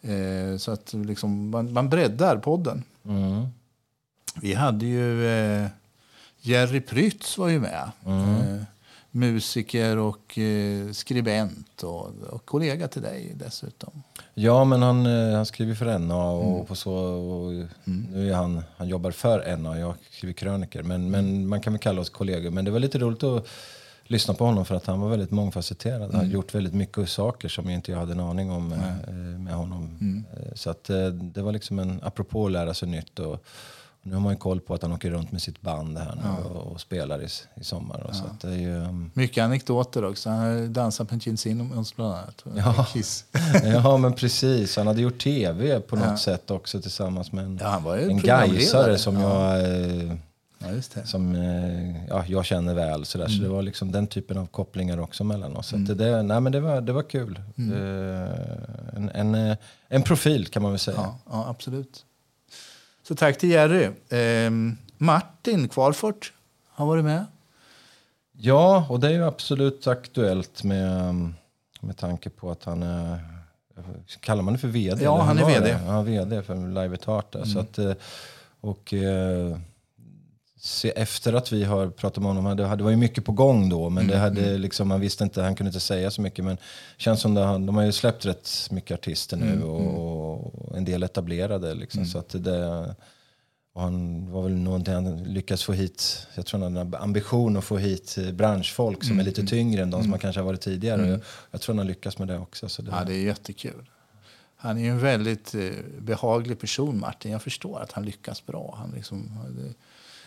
[0.03, 2.83] Eh, så att liksom, man, man breddar podden.
[3.05, 3.47] Mm.
[4.41, 5.23] Vi hade ju
[6.41, 7.91] Jerry Prytz var ju med.
[8.07, 8.63] Eh,
[9.11, 14.03] musiker och eh, skribent och, och kollega till dig dessutom.
[14.35, 16.67] Ja, men han, eh, han skriver för NA och Mm.
[16.67, 17.53] på så, och
[17.85, 20.83] nu är han, han jobbar för NA, jag skriver kröniker.
[20.83, 22.51] Men, men man kan väl kalla oss kollegor.
[22.51, 23.47] Men det var lite roligt att
[24.05, 26.01] lyssna på honom för att han var väldigt mångfacetterad.
[26.03, 26.33] Han har Mm.
[26.35, 29.99] gjort väldigt mycket saker som inte jag hade en aning om eh, med honom.
[30.01, 30.25] Mm.
[30.33, 33.19] Eh, Så att eh, det var liksom en, apropå att lära sig nytt.
[33.19, 33.45] Och
[34.03, 36.49] nu har man ju koll på att han åker runt med sitt band här nu
[36.49, 37.29] och, och spelar i,
[37.61, 38.01] i sommar.
[38.01, 40.31] Och så att det är ju, um, Mycket anekdoter också.
[40.31, 42.45] Han har dansat på Gene Simmons bland annat.
[42.57, 42.87] Ja.
[43.65, 47.97] Ja men precis, han hade gjort tv på något sätt också tillsammans med en, Ja,
[47.97, 49.59] en gaisare som Ja.
[49.59, 50.13] jag, eh,
[50.63, 53.05] Ja, som, eh, ja, jag känner väl.
[53.05, 53.29] Sådär.
[53.29, 55.67] Så det var liksom den typen av kopplingar också mellan oss.
[55.69, 57.41] Så att det, nej, men det, var, det var kul.
[57.57, 59.57] Eh, en, en, eh,
[59.89, 60.97] en profil kan man väl säga.
[60.97, 62.05] Ja, ja, absolut.
[63.11, 63.91] Så tack till Jerry.
[64.09, 66.33] Ehm, Martin Kvarfort
[66.69, 67.27] har varit med.
[68.33, 71.15] Ja, och det är ju absolut aktuellt med,
[71.81, 73.21] med tanke på att han är...
[74.21, 75.05] Kallar man det för vd?
[75.05, 75.77] Ja, han är vd.
[75.87, 77.33] Ja, vd för Live at Heart.
[77.33, 77.45] där.
[77.45, 77.93] Så att, eh,
[78.61, 79.59] och eh,
[80.63, 83.69] se, efter att vi har pratat med honom, det, det var ju mycket på gång
[83.69, 86.45] då, men det hade liksom, man visste inte, han kunde inte säga så mycket.
[86.45, 90.77] Men det känns som att de har ju släppt rätt mycket artister nu och, och
[90.77, 91.75] en del etablerade.
[91.75, 92.95] Liksom, så att det,
[93.75, 97.79] han var väl någonting han lyckades få hit, jag tror han hade ambition att få
[97.79, 101.09] hit branschfolk som är lite tyngre än de som han kanske har varit tidigare.
[101.09, 101.21] Jag,
[101.51, 102.69] jag tror han har lyckats med det också.
[102.69, 103.91] Så det, Ja, det är jättekul.
[104.57, 107.33] Han är ju en väldigt eh, behaglig person, Martin.
[107.33, 108.75] Jag förstår att han lyckas bra.
[108.79, 109.75] Han liksom, det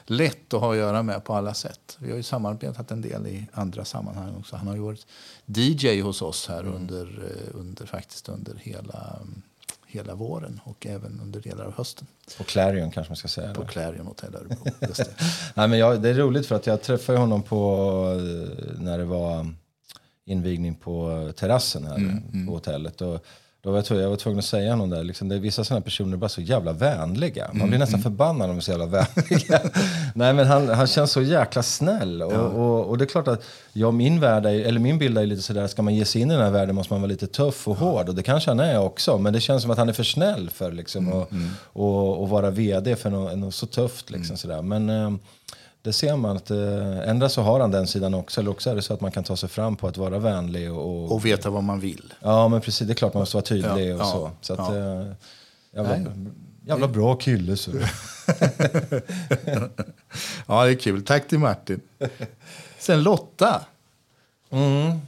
[0.06, 1.98] lätt att ha att göra med på alla sätt.
[2.00, 4.56] Vi har ju samarbetat en del i andra sammanhang också.
[4.56, 5.08] Han har ju varit
[5.46, 9.42] DJ hos oss här under, eh, under, faktiskt under hela, mm,
[9.88, 13.54] hela våren och även under delar av hösten På Clarion kanske man ska säga.
[13.54, 13.66] på.
[13.66, 14.64] Clarion Hotel Örebro.
[14.80, 15.16] Det.
[15.54, 19.06] Nej, men jag, det är roligt för att jag träffade honom på, eh, när det
[19.06, 19.54] var
[20.26, 23.02] invigning på terrassen här på hotellet.
[23.02, 23.26] Och
[23.64, 25.64] då var jag, tvungen, jag var tvungen att säga honom där, liksom, det är vissa
[25.64, 27.50] sådana personer bara så jävla vänliga.
[27.54, 29.62] Man blir nästan förbannad om de är så jävla vänliga.
[30.16, 32.22] Nej men han, han känns så jäkla snäll.
[32.22, 35.26] Och, och, och det är klart att ja, min, värld är, eller min bild är
[35.26, 37.28] lite sådär, ska man ge sig in i den här världen måste man vara lite
[37.28, 38.10] tuff och hård.
[38.10, 39.18] Och det kanske han är också.
[39.18, 41.30] Men det känns som att han är för snäll för liksom, att
[41.64, 44.10] och, och vara vd för något, något så tufft.
[44.10, 44.62] Liksom, sådär.
[44.62, 45.12] Men eh,
[45.84, 48.42] det ser man att eh, ändra så har han den sidan också.
[48.42, 50.72] Eller också är det så att man kan ta sig fram på att vara vänlig.
[50.72, 52.14] Och, och, veta vad man vill.
[52.20, 54.32] ja men precis, det är klart man måste vara tydlig Ja, och så.
[54.42, 54.76] Så att, ja.
[54.76, 55.06] eh,
[55.72, 56.32] jävla, Nej.
[56.66, 57.72] jävla bra kille så.
[60.48, 61.04] Ja, det är kul.
[61.06, 61.82] Tack till Martin.
[62.80, 63.62] Sen Lotta.
[64.50, 65.00] Mm.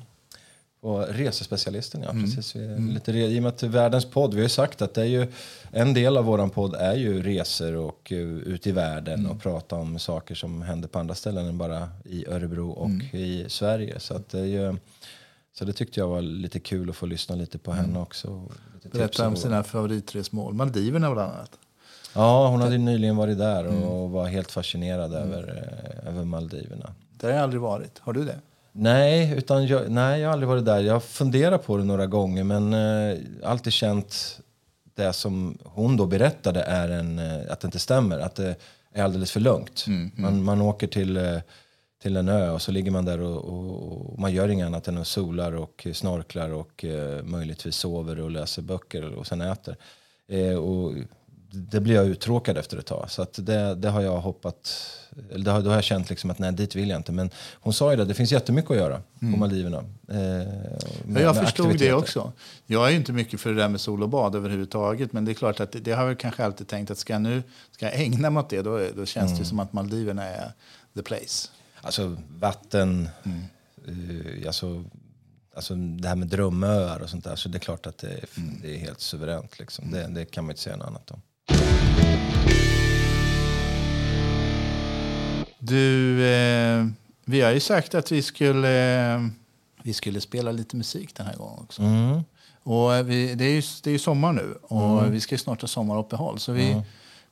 [0.86, 2.10] Och resespecialisten, ja.
[2.10, 2.24] Mm.
[2.24, 2.56] Precis.
[2.56, 5.06] Är Lite, I och med att världens podd, vi har ju sagt att det är
[5.06, 5.28] ju,
[5.72, 9.32] en del av våran podd är ju resor och uh, ut i världen Mm.
[9.32, 13.02] och prata om saker som händer på andra ställen än bara i Örebro och Mm.
[13.12, 14.00] i Sverige.
[14.00, 14.76] Så, att det är ju,
[15.54, 18.28] så det tyckte jag var lite kul att få lyssna lite på henne också.
[18.28, 18.48] Mm.
[18.92, 20.54] Berätta om sina favoritresmål.
[20.54, 21.52] Maldiverna bland annat.
[22.14, 24.12] Ja, hon hade ju nyligen varit där och Mm.
[24.12, 25.42] var helt fascinerad över,
[26.04, 26.94] eh, över Maldiverna.
[27.20, 28.00] Där har jag aldrig varit.
[28.00, 28.40] Har du det?
[28.78, 30.80] Nej, utan jag, nej, jag har aldrig varit där.
[30.80, 34.40] Jag har funderat på det några gånger men eh, alltid känt
[34.96, 38.20] det som hon då berättade är en, eh, att det inte stämmer.
[38.20, 38.56] Att det
[38.94, 39.86] är alldeles för lugnt.
[40.16, 41.38] Man, man åker till, eh,
[42.02, 44.88] till en ö och så ligger man där och, och, och man gör inget annat
[44.88, 49.76] än att solar och snorklar och eh, möjligtvis sover och läser böcker och sen äter.
[50.28, 50.94] Eh, och
[51.52, 53.12] det blir jag uttråkad efter ett tag.
[53.12, 54.90] Så att det, det har jag hoppat,
[55.32, 57.12] eller det har, då har jag känt liksom att nej, dit vill jag inte.
[57.12, 59.78] Men hon sa ju det, det finns jättemycket att göra på Maldiverna.
[59.78, 60.48] Eh, med,
[61.16, 62.32] Ja, jag förstod det också.
[62.66, 65.14] Jag är inte mycket för det där med sol och bad överhuvudtaget.
[65.14, 67.22] Men det är klart att det, det har jag kanske alltid tänkt att ska jag
[67.22, 69.40] nu ska jag ägna mig åt det då, då känns Mm.
[69.40, 70.52] det som att Maldiverna är
[70.96, 71.50] the place.
[71.82, 73.10] Alltså vatten,
[73.88, 74.84] eh, alltså,
[75.56, 77.36] alltså det här med drömöar och sånt där.
[77.36, 78.26] Så det är klart att det är,
[78.62, 79.60] det är helt suveränt.
[79.60, 79.92] Liksom.
[79.92, 81.22] Det, det kan man inte säga något annat om.
[85.68, 86.86] Du, eh,
[87.26, 89.22] vi har ju sagt att vi skulle, eh,
[89.84, 91.82] vi skulle spela lite musik den här gången också.
[91.82, 92.22] Mm.
[92.64, 95.62] Och eh, vi, det, är ju, det är ju sommar nu och vi ska snart
[95.62, 96.40] ha sommaruppehåll.
[96.40, 96.82] Så vi,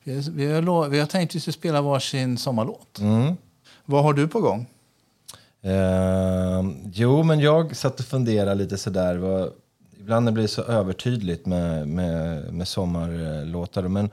[0.04, 2.98] vi, vi, har, vi har tänkt att vi ska spela varsin sommarlåt.
[2.98, 3.36] Mm.
[3.84, 4.66] Vad har du på gång?
[5.62, 9.16] Eh, jo, men jag satt och funderade lite sådär.
[9.16, 9.52] Vad,
[10.00, 13.88] ibland det blir så övertydligt med, med, med sommarlåtar.
[13.88, 14.10] Men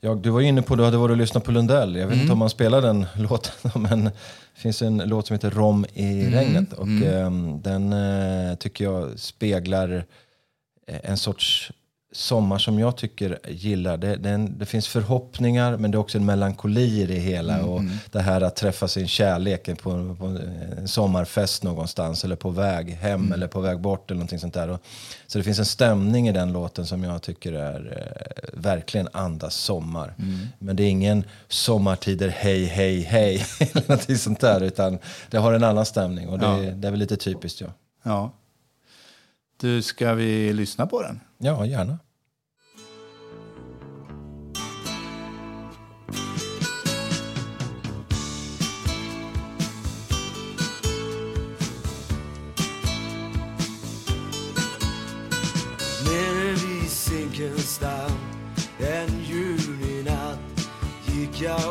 [0.00, 1.96] jag, du var inne på, du hade varit och lyssnat på Lundell.
[1.96, 3.82] Jag vet inte om man spelar den låten.
[3.82, 4.12] Men det
[4.54, 6.72] finns en låt som heter Rom i regnet.
[6.72, 10.04] Och ehm, den eh, tycker jag speglar
[10.86, 11.72] eh, en sorts
[12.12, 13.96] sommar som jag tycker gillar.
[13.96, 17.64] Det, det, en- det finns förhoppningar men det är också en melankoli i det hela.
[17.64, 17.80] Och
[18.12, 20.26] det här att träffa sin kärlek på, på
[20.78, 24.68] en sommarfest någonstans eller på väg hem eller på väg bort eller någonting sånt där.
[24.68, 24.80] Och,
[25.26, 29.54] så det finns en stämning i den låten som jag tycker är eh, verkligen andas
[29.54, 30.14] sommar.
[30.58, 34.98] Men det är ingen sommartider hej hej hej eller någonting sånt där utan
[35.30, 36.56] det har en annan stämning och det, Ja.
[36.56, 37.60] det är väl lite typiskt.
[37.60, 37.66] Ja,
[38.02, 38.30] Ja.
[39.60, 41.20] Du, ska vi lyssna på den?
[41.38, 41.98] ja gärna.
[56.04, 58.10] Nere vid Zinkensdamm
[58.78, 60.38] en juninatt
[61.06, 61.67] gick jag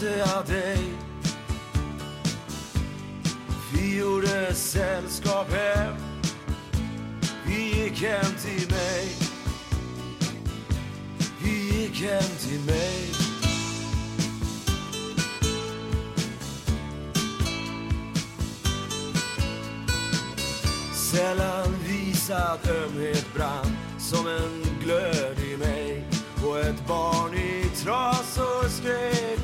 [0.00, 0.78] mötte jag dig.
[3.72, 5.94] Vi gjorde sällskap hem,
[7.46, 9.16] vi gick hem till mig.
[11.42, 13.12] Vi gick hem till mig
[20.94, 26.04] Sällan visat ömhet brann som en glöd i mig
[26.44, 29.39] och ett barn i trasor skrek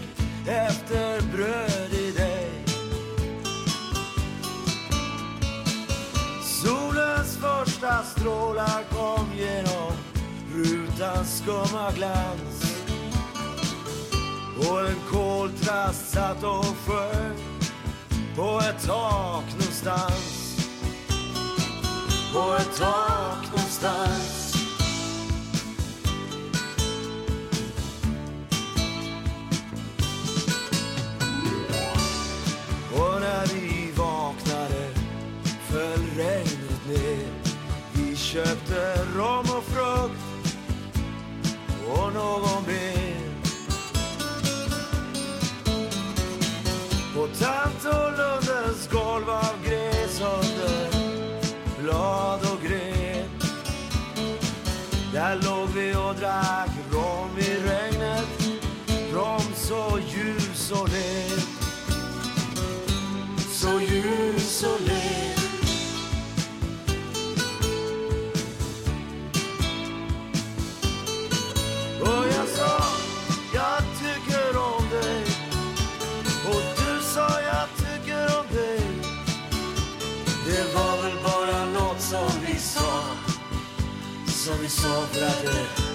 [0.49, 2.51] efter bröd i dig.
[6.43, 9.93] Solens första strålar kom genom
[10.55, 12.77] rutans skumma glans.
[14.59, 17.37] Och en koltrast satt och sjöng
[18.37, 20.57] på ett tak någonstans.
[22.33, 24.36] På ett tak någonstans.
[38.37, 40.21] Köpte rom och frukt
[41.89, 43.17] och någon mer
[47.15, 50.89] På tant och Lundens golv av gräs under
[51.83, 53.31] blad och gren.
[55.13, 58.29] Där låg vi och drack rom i regnet
[59.13, 61.16] Rom så ljus och len
[85.17, 85.86] vi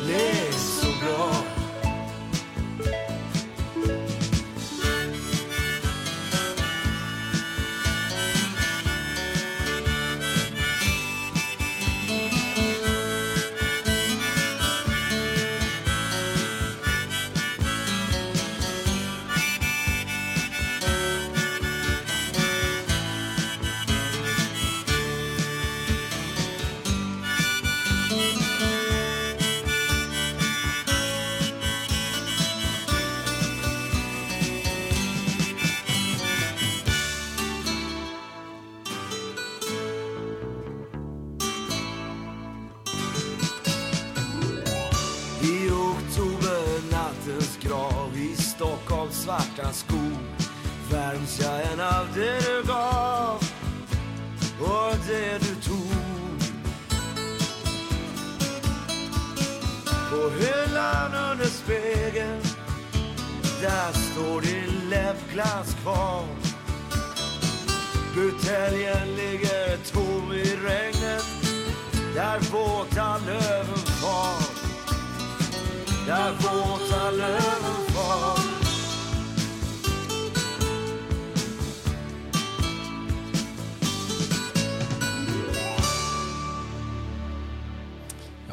[52.22, 53.44] det du gav
[54.60, 56.42] och det du tog.
[60.10, 62.42] På hyllan under spegeln
[63.62, 66.26] där står din läppglans kvar.
[68.16, 71.26] Buteljen ligger tom i regnet
[72.16, 74.42] där våta löven far.
[76.08, 78.61] Där våta löven far.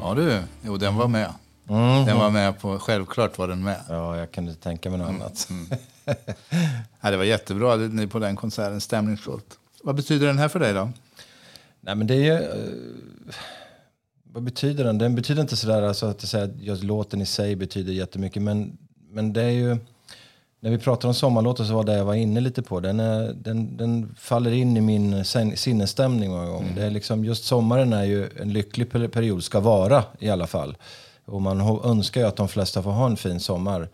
[0.08, 1.32] Ja du, jo den var med.
[1.68, 2.04] Mm.
[2.06, 3.80] Den var med på, självklart var den med.
[3.88, 5.48] Ja, jag kunde tänka mig något annat.
[7.00, 9.58] Ja, det var jättebra ni på den konserten, stämningsfullt.
[9.82, 10.90] Vad betyder den här för dig då?
[11.80, 12.32] Nej, men det är ju...
[12.32, 12.74] eh,
[14.22, 14.98] vad betyder den?
[14.98, 18.42] Den betyder inte sådär alltså att, säga att låten i sig betyder jättemycket.
[18.42, 18.78] Men,
[19.10, 19.76] men det är ju...
[20.60, 22.80] När vi pratar om sommarlåtar så var det jag var inne lite på.
[22.80, 25.24] Den, är, den, den faller in i min
[25.56, 26.72] sinnesstämning många gånger.
[26.76, 30.46] Det är liksom, just sommaren är ju en lycklig per- period, ska vara i alla
[30.46, 30.76] fall.
[31.24, 33.88] Och man önskar ju att de flesta får ha en fin sommar.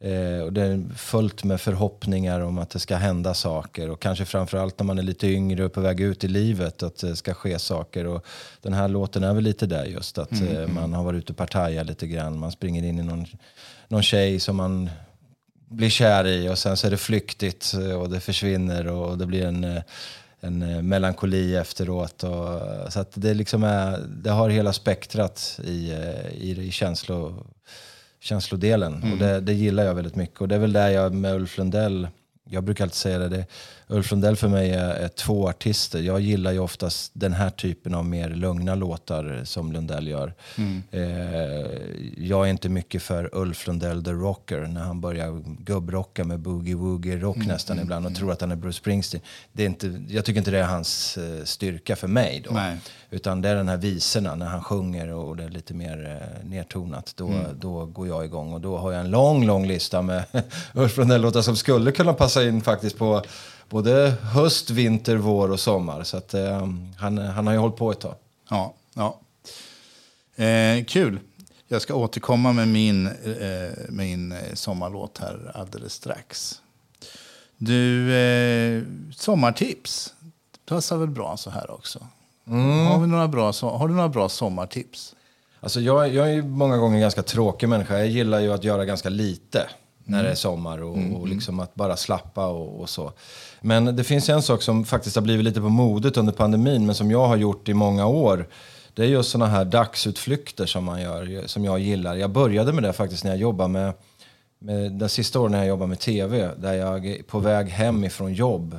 [0.00, 3.90] Eh, och det är fullt med förhoppningar om att det ska hända saker.
[3.90, 6.96] Och kanske framförallt när man är lite yngre och på väg ut i livet att
[6.96, 8.06] det ska ske saker.
[8.06, 8.26] Och
[8.62, 11.36] den här låten är väl lite där just att eh, man har varit ute och
[11.36, 12.38] partajat lite grann.
[12.38, 13.26] Man springer in i någon,
[13.88, 14.90] någon tjej som man
[15.74, 19.46] blir kär i och sen så är det flyktigt och det försvinner och det blir
[19.46, 19.82] en,
[20.40, 22.24] en melankoli efteråt.
[22.24, 22.60] Och,
[22.92, 25.92] så att det, liksom är, det har hela spektrat i,
[26.38, 27.46] i, i känslo,
[28.20, 29.12] känslodelen.
[29.12, 30.40] Och det, det gillar jag väldigt mycket.
[30.40, 32.08] Och det är väl där jag med Ulf Lundell,
[32.50, 33.46] jag brukar alltid säga det, det
[33.88, 36.00] Ulf Lundell för mig är, är två artister.
[36.00, 40.34] Jag gillar ju oftast den här typen av mer lugna låtar som Lundell gör.
[40.90, 41.02] Eh,
[42.16, 47.46] jag är inte mycket för Ulf Lundell the Rocker när han börjar gubbrocka med boogie-woogie-rock
[47.46, 49.22] nästan ibland och tror att han är Bruce Springsteen.
[49.52, 52.54] Det är inte, jag tycker inte det är hans eh, styrka för mig då.
[52.54, 52.76] Nej.
[53.14, 56.48] Utan det är den här visorna när han sjunger och det är lite mer eh,
[56.48, 57.12] nertonat.
[57.16, 57.58] Då, Mm.
[57.60, 60.24] då går jag igång och då har jag en lång, lång lista med
[60.74, 63.22] Ulf Lundell-låtar som skulle kunna passa in faktiskt på
[63.68, 66.02] både höst, vinter, vår och sommar.
[66.02, 68.14] Så att, eh, han, han har ju hållit på ett tag.
[68.50, 69.20] Ja, ja.
[70.44, 71.18] Eh, kul.
[71.68, 76.60] Jag ska återkomma med min, eh, min eh, sommarlåt här alldeles strax.
[77.56, 78.82] Du, eh,
[79.16, 80.14] sommartips.
[80.66, 82.06] Passar väl bra så här också?
[82.46, 85.14] Har, vi några bra, har du några bra sommartips?
[85.60, 87.98] Alltså jag, jag är många gånger en ganska tråkig människa.
[87.98, 89.66] Jag gillar ju att göra ganska lite
[90.04, 93.12] när det är sommar och, och liksom att bara slappa och, och så.
[93.60, 96.94] Men det finns en sak som faktiskt har blivit lite på modet under pandemin men
[96.94, 98.48] som jag har gjort i många år.
[98.94, 102.14] Det är just sådana här dagsutflykter som man gör, som jag gillar.
[102.14, 103.92] Jag började med det faktiskt när jag jobbade med,
[104.58, 106.50] med de sista åren när jag jobbade med tv.
[106.56, 108.78] Där jag är på väg hem ifrån jobb.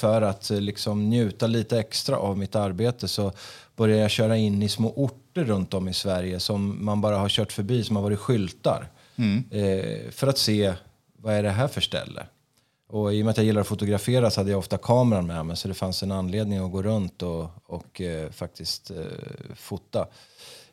[0.00, 3.32] För att eh, liksom njuta lite extra av mitt arbete så
[3.76, 7.28] började jag köra in i små orter runt om i Sverige som man bara har
[7.28, 8.88] kört förbi, som har varit skyltar.
[9.50, 10.74] Eh, för att se,
[11.16, 12.26] vad är det här för ställe?
[12.88, 15.46] Och i och med att jag gillar att fotografera så hade jag ofta kameran med
[15.46, 18.96] mig så det fanns en anledning att gå runt och, och eh, faktiskt eh,
[19.54, 20.06] fota.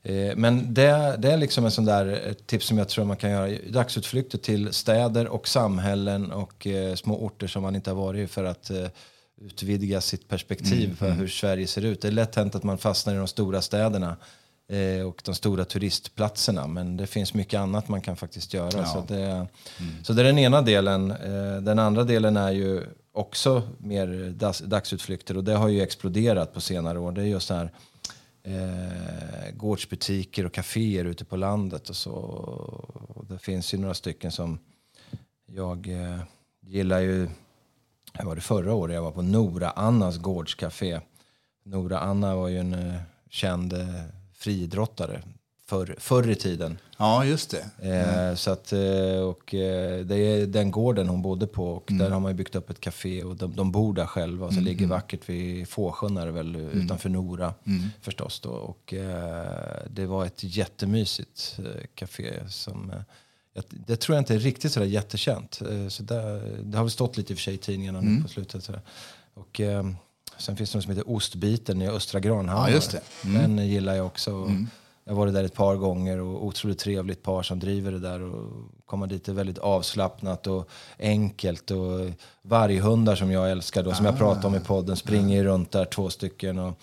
[0.04, 3.18] Eh, men det, det är liksom en sån där ett tips som jag tror man
[3.18, 3.58] kan göra.
[3.70, 8.28] Dagsutflykter till städer och samhällen och eh, små orter som man inte har varit i
[8.28, 8.88] för att eh,
[9.42, 12.02] utvidga sitt perspektiv på hur Sverige ser ut.
[12.02, 14.18] Det är lätt hänt att man fastnar i de stora städerna
[14.68, 16.68] eh, och de stora turistplatserna.
[16.68, 18.86] Men det finns mycket annat man kan faktiskt göra.
[18.86, 19.48] Så, det,
[20.04, 21.12] så det är den ena delen.
[21.12, 26.54] Eh, den andra delen är ju också mer dags, dagsutflykter och det har ju exploderat
[26.54, 27.12] på senare år.
[27.12, 27.72] Det är just här
[28.44, 32.12] eh, gårdsbutiker och kaféer ute på landet och så.
[32.12, 34.60] Och det finns ju några stycken som
[35.46, 36.20] jag eh,
[36.62, 37.30] gillar ju.
[38.18, 41.00] Jag var det förra året, jag var på Nora Annas gårdscafé.
[41.66, 44.04] Nora Anna var ju en eh, känd eh,
[44.34, 45.22] friidrottare
[45.66, 46.78] förr, förr i tiden.
[46.98, 47.90] Ja, just det.
[47.92, 48.74] Eh, så att,
[49.24, 52.70] och, eh, det är den gården hon bodde på och där har man byggt upp
[52.70, 54.46] ett café och de, de bor där själva.
[54.46, 57.54] Och så ligger vackert vid Fåsjön är väl, utanför Nora
[58.02, 58.40] förstås.
[58.40, 58.50] Då.
[58.50, 61.60] Och, eh, det var ett jättemysigt
[61.96, 62.94] café som
[63.70, 65.62] det tror jag inte är riktigt sådär jättekänt.
[65.72, 68.22] Eh, så där, det har väl stått lite i och för sig i tidningarna nu
[68.24, 68.64] på slutet.
[68.64, 68.82] Sådär.
[69.34, 69.86] Och, eh,
[70.38, 72.70] sen finns det något som heter Ostbiten i Östra Granhammar.
[72.70, 73.02] Ja, det.
[73.40, 74.34] Den gillar jag också.
[74.34, 74.50] Och
[75.04, 78.22] Jag har varit där ett par gånger och otroligt trevligt par som driver det där.
[78.22, 78.52] Och
[78.86, 81.72] komma dit är väldigt avslappnat och enkelt.
[81.72, 85.72] Och varghundar som jag älskar då, som jag pratade om i podden, springer ju runt
[85.72, 86.60] där två stycken.
[86.60, 86.80] Och,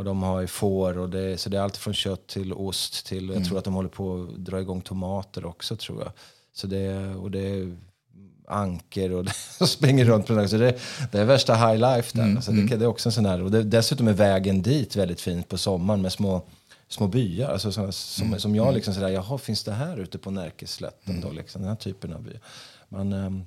[0.00, 3.06] och de har ju får och det, så det är allt från kött till ost
[3.06, 6.12] till, jag tror att de håller på att dra igång tomater också tror jag.
[6.52, 7.76] Så det, och det är
[8.48, 9.26] anker och,
[9.60, 10.48] och springer runt på den.
[10.48, 10.78] Så det,
[11.12, 12.24] det är värsta high life där.
[12.24, 14.96] Mm, så det, det är också en sån här, och det, dessutom är vägen dit
[14.96, 16.42] väldigt fint på sommaren med små
[16.88, 17.48] små byar.
[17.48, 21.20] Alltså såna, som, Mm, som jag liksom sådär, jaha finns det här ute på Närkeslätten
[21.20, 21.30] då?
[21.30, 22.32] Liksom, den här typen av by.
[22.88, 23.44] Man, ehm,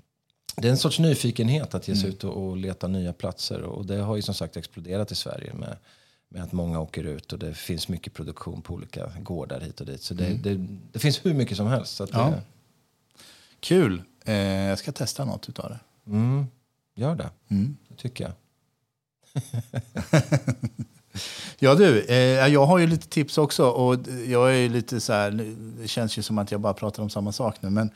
[0.55, 2.01] det är en sorts nyfikenhet att ge Mm.
[2.01, 3.61] sig ut och, och leta nya platser.
[3.61, 5.77] Och det har ju som sagt exploderat i Sverige med,
[6.33, 9.85] med att många åker ut och det finns mycket produktion på olika gårdar hit och
[9.85, 10.01] dit.
[10.01, 11.95] Så det, det, det finns hur mycket som helst.
[11.95, 12.15] Så Mm.
[12.19, 12.29] Ja.
[12.29, 12.41] det,
[13.59, 14.01] Kul.
[14.25, 15.79] Eh, jag ska testa något utav det.
[16.11, 16.45] mm,
[16.95, 17.77] gör det, Mm.
[17.87, 18.33] det tycker jag.
[21.59, 23.65] Ja du, eh, jag har ju lite tips också.
[23.69, 25.31] Och jag är lite så här,
[25.81, 27.69] det känns ju som att jag bara pratar om samma sak nu.
[27.69, 27.89] Men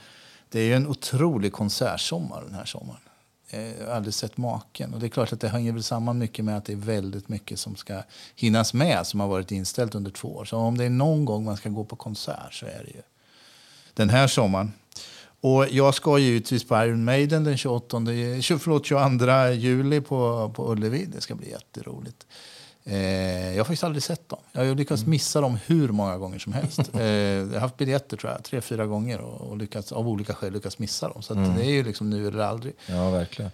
[0.50, 3.02] det är ju en otrolig konsertsommar den här sommaren.
[3.50, 4.94] Eh, aldrig sett maken.
[4.94, 7.30] Och det är klart att det hänger väl samman mycket med att det är väldigt
[7.30, 8.02] mycket som ska
[8.36, 10.46] hinnas med som har varit inställt under två år.
[10.46, 13.02] Så om det är någon gång man ska gå på konsert så är det ju
[13.94, 14.74] den här sommaren.
[15.42, 17.98] Och jag ska givetvis på Iron Maiden den 28,
[18.60, 21.06] förlåt, 22 juli på, på Ullevi.
[21.06, 22.28] Det ska bli jätteroligt.
[22.90, 24.40] Eh, jag har faktiskt aldrig sett dem.
[24.52, 26.80] Jag har lyckats missa dem hur många gånger som helst.
[26.94, 30.34] Eh, jag har haft biljetter tror jag, tre, fyra gånger och, och lyckats, av olika
[30.34, 31.22] skäl lyckats missa dem.
[31.22, 32.74] Så att det är ju liksom nu eller aldrig.
[32.88, 33.52] Ja, verkligen.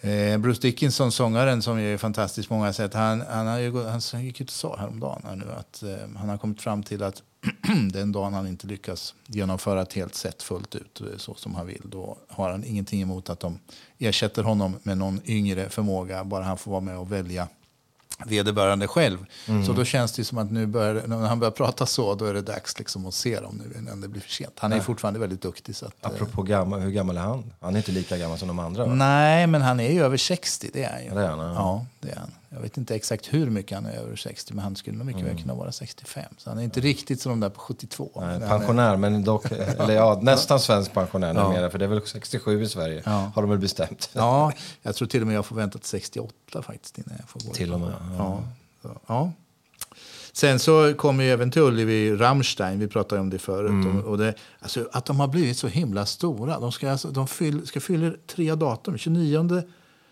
[0.00, 4.24] Eh, Bruce Dickinson, sångaren som är fantastisk på många sätt, han, han, har ju, han
[4.24, 7.22] gick ut och sa häromdagen här nu att eh, han har kommit fram till att
[7.92, 11.66] den dagen han inte lyckas genomföra ett helt set fullt ut eh, så som han
[11.66, 13.58] vill, då har han ingenting emot att de
[13.98, 17.48] ersätter honom med någon yngre förmåga, bara han får vara med och välja
[18.26, 19.26] vederbörande själv.
[19.66, 22.34] Så då känns det som att nu börjar, när han börjar prata så, då är
[22.34, 24.52] det dags liksom att se dem nu innan det blir för sent.
[24.58, 25.76] Han är fortfarande väldigt duktig.
[25.76, 27.52] Så att, eh, Apropå gammal, hur gammal är han?
[27.60, 28.94] Han är inte lika gammal som de andra va?
[28.94, 31.10] Nej, men han är ju över 60, det är han ju.
[31.10, 31.54] Det är han, ja.
[31.54, 32.30] ja, det är han.
[32.48, 35.22] Jag vet inte exakt hur mycket han är över 60, men han skulle nog mycket
[35.24, 36.24] väl kunna vara 65.
[36.38, 38.10] Så han är inte riktigt som de där på 72.
[38.16, 38.28] Mm.
[38.28, 41.84] Nej, Men han är- pensionär, men dock, eller ja, nästan svensk pensionär numera, för det
[41.84, 43.32] är väl 67 i Sverige, Ja.
[43.34, 44.10] har de väl bestämt.
[44.12, 47.40] Ja, jag tror till och med jag får vänta till 68 faktiskt innan jag får
[47.40, 47.54] gå.
[47.54, 48.42] Till och med, Ja.
[48.82, 49.32] så, ja.
[50.32, 53.70] Sen så kommer ju även till Ullevi Rammstein, vi pratade om det förut.
[53.70, 54.00] Mm.
[54.00, 56.60] Och det, alltså, att de har blivit så himla stora.
[56.60, 59.62] De ska, alltså, de fyll, ska fylla tre datum, 29,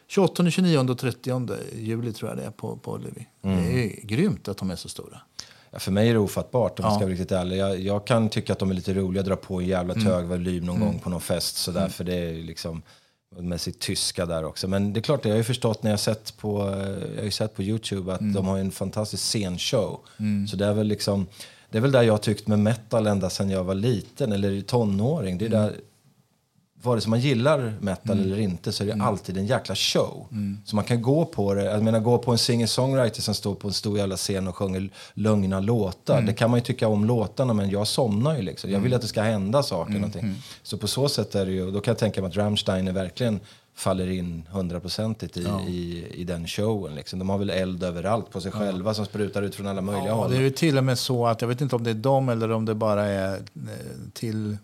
[0.08, 3.26] 28, 29 och 30 juli tror jag det är på, på Ullevi.
[3.42, 3.64] Mm.
[3.64, 5.20] Det är grymt att de är så stora.
[5.70, 6.94] Ja, för mig är det ofattbart om jag Ja.
[6.96, 7.56] ska vara riktigt ärlig.
[7.56, 10.06] Jag, jag kan tycka att de är lite roliga, dra på en jävla Mm.
[10.06, 12.82] hög volym någon gång på någon fest sådär, för det är liksom
[13.38, 14.68] med sitt tyska där också.
[14.68, 16.58] Men det är klart, jag har ju förstått när jag sett på,
[17.16, 20.00] jag har sett på Youtube att de har en fantastisk scenshow.
[20.50, 21.26] Så det är väl liksom,
[21.70, 24.60] det är väl där jag har tyckt med metal ända sedan jag var liten eller
[24.60, 25.38] tonåring.
[25.38, 25.72] Det är där,
[26.86, 30.26] vare sig man gillar metal eller inte så är det alltid en jäkla show.
[30.64, 33.68] Så man kan gå på det, jag menar gå på en singer-songwriter som står på
[33.68, 36.22] en stor jävla scen och sjunger lugna låtar.
[36.22, 38.70] Det kan man ju tycka om låtarna men jag somnar ju liksom.
[38.70, 40.34] Jag vill att det ska hända saker någonting.
[40.62, 42.92] Så på så sätt är det ju, då kan jag tänka mig att Rammstein är
[42.92, 43.40] verkligen
[43.74, 46.94] faller in hundraprocentigt i, i, i den showen.
[46.94, 47.18] Liksom.
[47.18, 50.14] De har väl eld överallt på sig själva som sprutar ut från alla möjliga Ja,
[50.14, 50.30] håll.
[50.30, 52.28] det är ju till och med så att jag vet inte om det är dem
[52.28, 53.40] eller om det bara är eh,
[54.12, 54.56] till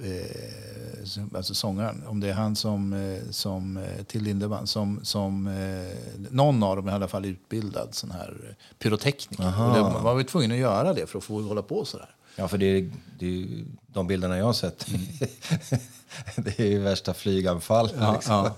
[0.00, 2.02] eh, alltså sångaren.
[2.06, 6.76] Om det är han som, eh, som eh, till Lindemann som, som eh, någon av
[6.76, 9.68] dem är i alla fall utbildad sån här eh, pyrotekniker.
[9.68, 12.14] Och det, man var ju tvungen att göra det för att få hålla på sådär.
[12.36, 14.86] Ja, för det är, det är de bilderna jag har sett.
[16.36, 17.90] det är ju värsta flyganfall.
[17.98, 18.34] Ja, liksom.
[18.34, 18.54] ja.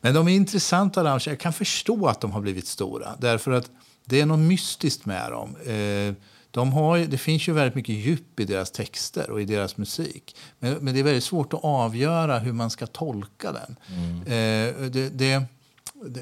[0.00, 1.04] Men de är intressanta.
[1.04, 1.32] Ramsey.
[1.32, 3.08] Jag kan förstå att de har blivit stora.
[3.18, 3.70] Därför att
[4.04, 5.56] det är något mystiskt med dem.
[5.56, 6.14] Eh,
[6.58, 10.36] de har, det finns ju väldigt mycket djup i deras texter och i deras musik.
[10.58, 13.76] Men, men det är väldigt svårt att avgöra hur man ska tolka den.
[14.26, 15.42] Eh, det, det,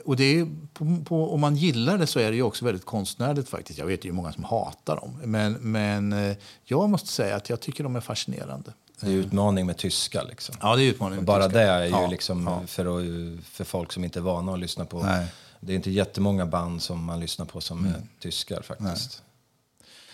[0.05, 2.84] och det är, på, på, om man gillar det så är det ju också väldigt
[2.84, 3.78] konstnärligt faktiskt.
[3.78, 5.20] Jag vet ju många som hatar dem.
[5.24, 8.72] Men, men eh, jag måste säga att jag tycker de är fascinerande.
[9.01, 10.22] Det är utmaning med tyska.
[10.22, 10.55] Liksom.
[10.61, 11.24] Ja, det är utmaningen.
[11.24, 11.59] med Bara tyska.
[11.59, 12.66] det är ju Ja, liksom ja.
[12.66, 15.03] för, att, för folk som inte är vana att lyssna på.
[15.03, 15.26] Nej.
[15.61, 19.22] Det är inte jättemånga band som man lyssnar på som är tyskar faktiskt.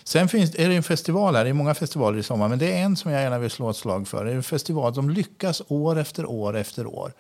[0.05, 2.72] Sen finns, är det en festival här, det är många festivaler i sommar, men det
[2.72, 4.24] är en som jag gärna vill slå ett slag för.
[4.24, 7.12] Det är en festival som lyckas år efter år efter år.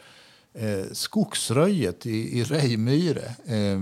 [0.54, 3.78] Eh, skogsröjet i, i Rejmyre, eh,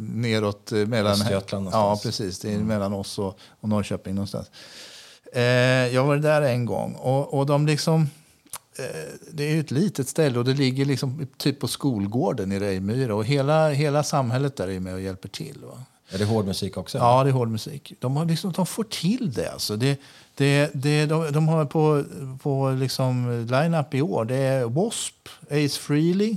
[0.00, 1.12] neråt eh, mellan...
[1.12, 2.38] Östergötland Ja, precis.
[2.38, 4.50] Det är mellan oss och, och Norrköping någonstans.
[5.32, 5.42] Eh,
[5.94, 8.10] jag var där en gång och, och de liksom...
[8.78, 13.12] Eh, det är ett litet ställe och det ligger liksom typ på skolgården i Rejmyre
[13.12, 15.58] och hela, hela samhället där är med och hjälper till.
[15.62, 15.84] Va?
[16.12, 16.98] Är det hård musik också?
[16.98, 17.92] Ja, det är hård musik.
[17.98, 19.52] De, har liksom, de får till det.
[19.52, 19.76] Alltså.
[19.76, 20.00] det,
[20.34, 22.04] det, det de, de har på,
[22.42, 25.30] på liksom line-up i år det är W.A.S.P.,
[25.64, 26.36] Ace Frehley,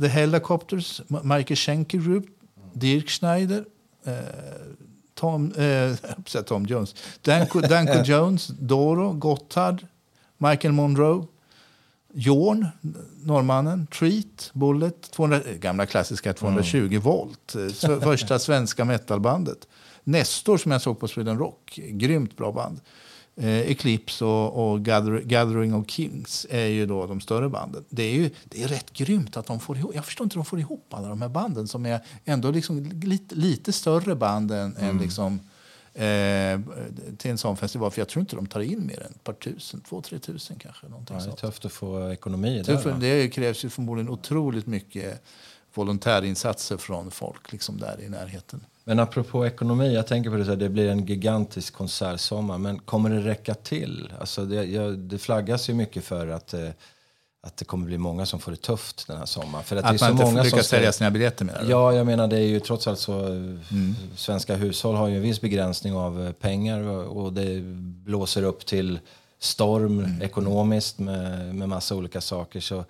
[0.00, 2.26] The Helicopters, Michael Schenker Group,
[2.72, 3.64] Dirk Schneider,
[4.04, 4.14] eh,
[5.14, 9.86] Tom, eh, Tom Jones, Danko, Danko Jones, Doro, Gotthard,
[10.38, 11.26] Michael Monroe.
[12.12, 12.66] Jorn,
[13.24, 13.86] norrmannen.
[13.86, 17.54] Treat, Bullet, 200, gamla klassiska 220 volt.
[17.54, 19.68] Eh, Första svenska metalbandet.
[20.04, 21.80] Nestor som jag såg på Sweden Rock.
[21.88, 22.80] Grymt bra band.
[23.36, 27.84] Eh, Eclipse och, och Gather, Gathering of Kings är ju då de större banden.
[27.88, 29.94] Det är ju det är rätt grymt att de får ihop.
[29.94, 33.34] Jag förstår inte de får ihop alla de här banden som är ändå liksom lite,
[33.34, 35.40] lite större band än, än liksom
[35.94, 36.60] eh,
[37.18, 37.90] till en sån festival.
[37.90, 40.56] För jag tror inte de tar in mer än ett par tusen, två, tre tusen
[40.58, 40.88] kanske.
[40.88, 42.96] Någonting Ja, det är tufft att få ekonomi för va?
[43.00, 45.22] det krävs ju förmodligen otroligt mycket
[45.74, 48.64] volontärinsatser från folk liksom där i närheten.
[48.84, 52.58] Men apropå ekonomi, jag tänker på det så här, det blir en gigantisk konsertsommar.
[52.58, 54.12] Men kommer det räcka till?
[54.20, 56.68] Alltså det, jag, det flaggas ju mycket för att, eh,
[57.42, 59.64] att det kommer bli många som får det tufft den här sommaren.
[59.64, 61.62] För att, Att det är man så inte många lyckas som sälja sina biljetter menar
[61.62, 61.70] du?
[61.70, 63.26] Ja, jag menar det är ju trots allt så.
[63.26, 63.94] Mm.
[64.16, 67.60] Svenska hushåll har ju en viss begränsning av eh, pengar och det
[68.04, 68.98] blåser upp till
[69.38, 70.22] storm Mm.
[70.22, 72.60] ekonomiskt med, med massa olika saker.
[72.60, 72.84] Så,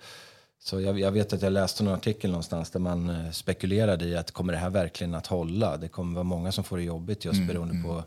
[0.59, 4.15] så jag, jag vet att jag läste någon artikel någonstans där man eh, spekulerade i
[4.17, 5.77] att kommer det här verkligen att hålla?
[5.77, 8.03] Det kommer vara många som får det jobbigt just Mm, beroende på,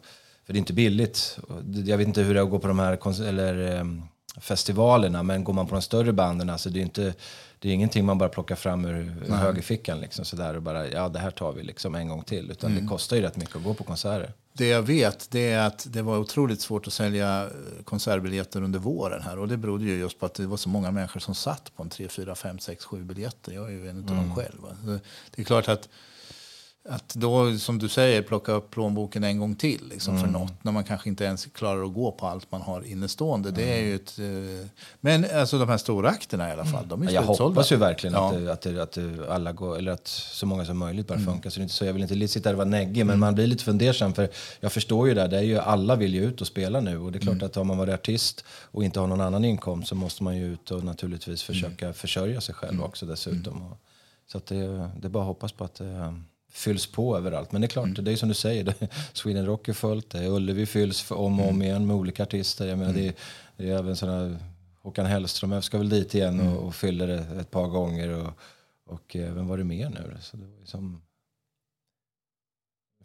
[0.47, 1.39] för det är inte billigt.
[1.87, 3.85] Jag vet inte hur det är att gå på de här eller, eh,
[4.41, 7.15] festivalerna, men går man på de större banden, alltså det är inte
[7.59, 11.09] det är ingenting man bara plockar fram ur, ur högerfickan liksom sådär och bara, ja
[11.09, 12.51] det här tar vi liksom en gång till.
[12.51, 12.83] Utan Mm.
[12.83, 14.33] det kostar ju rätt mycket att gå på konserter.
[14.53, 18.79] Det jag vet det är att det var otroligt svårt att sälja eh, konsertbiljetter under
[18.79, 19.39] våren här.
[19.39, 21.83] Och det berodde ju just på att det var så många människor som satt på
[21.83, 23.53] en 3, 4, 5, 6, 7 biljetter.
[23.53, 24.59] Jag är ju en av dem själv.
[24.85, 24.99] Så
[25.35, 25.89] Det är klart att,
[26.89, 30.65] att då, som du säger, plocka upp plånboken en gång till liksom, för något.
[30.65, 33.51] När man kanske inte ens klarar att gå på allt man har innestående.
[33.51, 34.69] Det är ju ett, eh,
[35.01, 37.45] men alltså de här stora akterna i alla fall, de är Jag slutsålda.
[37.51, 38.29] hoppas ju verkligen Ja.
[38.33, 41.19] att, det, att, det, att det alla går, eller att så många som möjligt bara
[41.19, 41.51] funkar.
[41.51, 43.65] Så inte så, jag vill inte sitta där och vara neggig, men man blir lite
[43.65, 44.15] fundersam.
[44.15, 44.29] För
[44.61, 46.99] jag förstår ju det, det är ju, alla vill ju ut och spela nu.
[46.99, 49.89] Och det är klart att om man varit artist och inte har någon annan inkomst
[49.89, 53.75] så måste man ju ut och naturligtvis försöka försörja sig själv också dessutom.
[54.27, 56.15] Så att det, det är bara att hoppas på att det
[56.55, 57.53] fylls på överallt.
[57.53, 60.19] Men det är klart, det är som du säger, det, Sweden Rock är fullt, det
[60.19, 62.67] är Ullevi fylls om och om igen med olika artister.
[62.67, 63.15] Jag menar, det, är-
[63.57, 64.37] det är även sådana
[64.83, 68.09] Håkan Hellström, ska väl dit igen och, och fyller det ett par gånger.
[68.09, 68.31] Och,
[68.87, 70.17] och vem var det mer nu?
[70.21, 71.01] Så det var ju som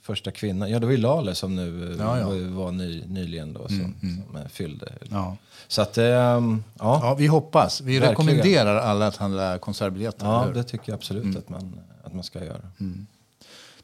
[0.01, 2.27] första kvinnan, ja det var ju Lale som nu eh, Ja, ja.
[2.29, 4.23] var, var ny, nyligen då som, Mm, mm.
[4.27, 4.93] som eh, fyllde.
[5.09, 5.37] Ja.
[5.67, 7.81] Så att, ehm, ja, Ja, vi hoppas.
[7.81, 8.09] Vi Verkligen.
[8.09, 10.25] rekommenderar alla att handla konsertbiljetter.
[10.25, 12.61] ja det tycker jag absolut att, man, att man ska göra.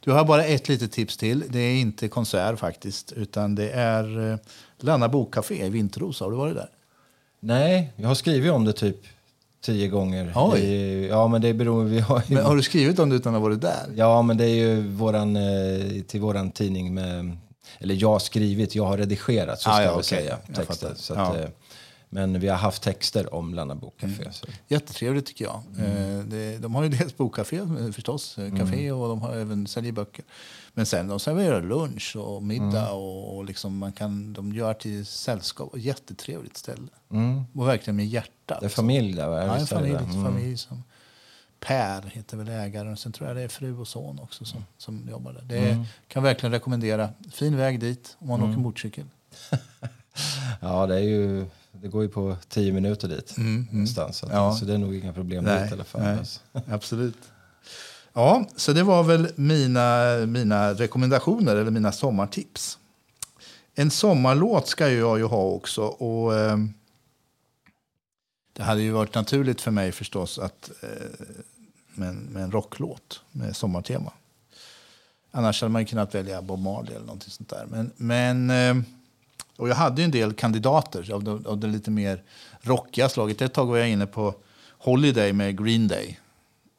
[0.06, 1.44] Du har bara ett litet tips till.
[1.48, 4.38] Det är inte konsert faktiskt, utan det är eh,
[4.80, 6.24] Lanna Bokcafé i Vintrosa.
[6.24, 6.68] Har du varit där?
[7.40, 8.96] Nej, jag har skrivit om det typ
[9.64, 10.32] tio gånger.
[10.36, 10.60] Oj.
[10.60, 13.34] I, ja, men det beror vi har ju, Men har du skrivit om det utan
[13.34, 13.86] att ha varit där?
[13.96, 17.36] Ja, men det är ju våran, eh, till våran tidning med,
[17.78, 20.04] eller jag har skrivit, jag har redigerat så Ah, ska ja, jag väl okej.
[20.04, 20.96] säga, texten.
[20.96, 21.46] Så att, Ja.
[22.16, 22.28] Mm.
[22.28, 24.32] eh, men vi har haft texter om Lanna Bokcafé.
[24.32, 24.46] Så.
[24.68, 25.62] Jättetrevligt tycker jag.
[25.78, 29.66] Eh, det, de har ju dels bokcafé eh, förstås, eh, café och de har även
[29.66, 30.24] säljer böcker.
[30.74, 35.06] Men sen de serverar lunch och middag och, och liksom man kan, de gör till
[35.06, 35.72] sällskap.
[35.76, 36.88] Jättetrevligt ställe.
[37.10, 37.44] Mm.
[37.54, 38.58] Och verkligen med hjärta.
[38.60, 39.44] Det är familj där, va?
[39.46, 39.96] Ja, en familj?
[39.96, 40.24] Mm.
[40.24, 40.82] familj som
[41.60, 42.96] Per heter väl ägaren.
[42.96, 45.42] Sen tror jag det är fru och son också som, som jobbar där.
[45.42, 45.84] Det är, Mm.
[46.08, 47.08] kan verkligen rekommendera.
[47.32, 49.04] Fin väg dit om man åker motorcykel.
[50.60, 51.46] Ja, det, är ju,
[51.82, 53.34] det går ju på tio minuter dit.
[53.70, 54.56] Någonstans, så, att, Ja.
[54.56, 56.02] så det är nog inga problem Nej, dit i alla fall.
[56.02, 56.18] nej.
[56.18, 56.40] Alltså.
[56.70, 57.18] Absolut.
[58.12, 62.78] Ja, så det var väl mina, mina rekommendationer eller mina sommartips.
[63.74, 65.82] En sommarlåt ska ju jag ju ha också.
[65.82, 66.56] Och, eh,
[68.52, 70.88] det hade ju varit naturligt för mig förstås att eh,
[71.94, 74.12] med, en, med en rocklåt med sommartema.
[75.30, 77.66] Annars hade man ju kunnat välja Bob Marley eller någonting sånt där.
[77.70, 78.84] Men, men, eh,
[79.56, 82.22] och jag hade ju en del kandidater av det, av det lite mer
[82.60, 83.42] rockiga slaget.
[83.42, 84.34] Ett tag var jag inne på
[84.78, 86.18] Holiday med Green Day.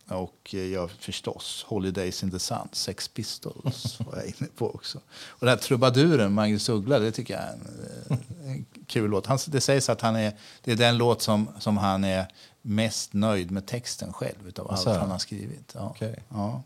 [0.09, 4.97] Och eh, ja, förstås, Holidays in the Sun, Sex Pistols var jag inne på också.
[5.28, 9.25] Och den här trubaduren, Magnus Uggla, det tycker jag är en, eh, en kul låt.
[9.25, 12.25] Han, det sägs att han är, det är den låt som, som han är
[12.61, 15.71] mest nöjd med texten själv utav allt han har skrivit.
[15.75, 15.89] Ja.
[15.89, 16.23] Okej.
[16.30, 16.63] Ja.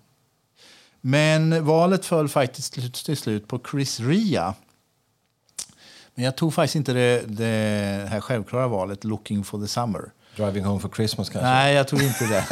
[1.01, 2.73] Men valet föll faktiskt
[3.05, 4.55] till slut på Chris Ria.
[6.15, 10.11] Men jag tog faktiskt inte det, det här självklara valet, Looking for the Summer.
[10.35, 11.49] Driving home for Christmas kanske?
[11.49, 12.45] Nej, jag tog inte det.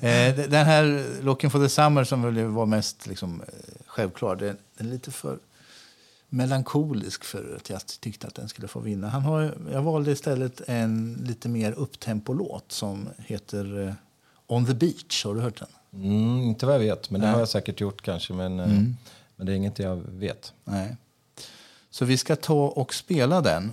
[0.08, 3.46] Eh, Den här Looking for the Summer som väl var mest liksom, eh,
[3.86, 5.38] självklar, den, är lite för
[6.28, 9.08] melankolisk för att jag tyckte att den skulle få vinna.
[9.08, 13.92] Han har, jag valde istället en lite mer upptempo-låt som heter eh,
[14.46, 15.24] On the Beach.
[15.24, 16.02] Har du hört den?
[16.02, 17.32] Mm, inte vad jag vet, men det Nej.
[17.34, 18.32] har jag säkert gjort kanske.
[18.32, 18.96] Men, Mm.
[19.36, 20.52] men det är inget jag vet.
[20.64, 20.96] Nej.
[21.90, 23.72] Så vi ska ta och spela den.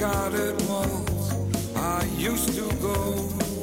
[0.00, 1.34] guarded walls
[1.76, 3.59] I used to go.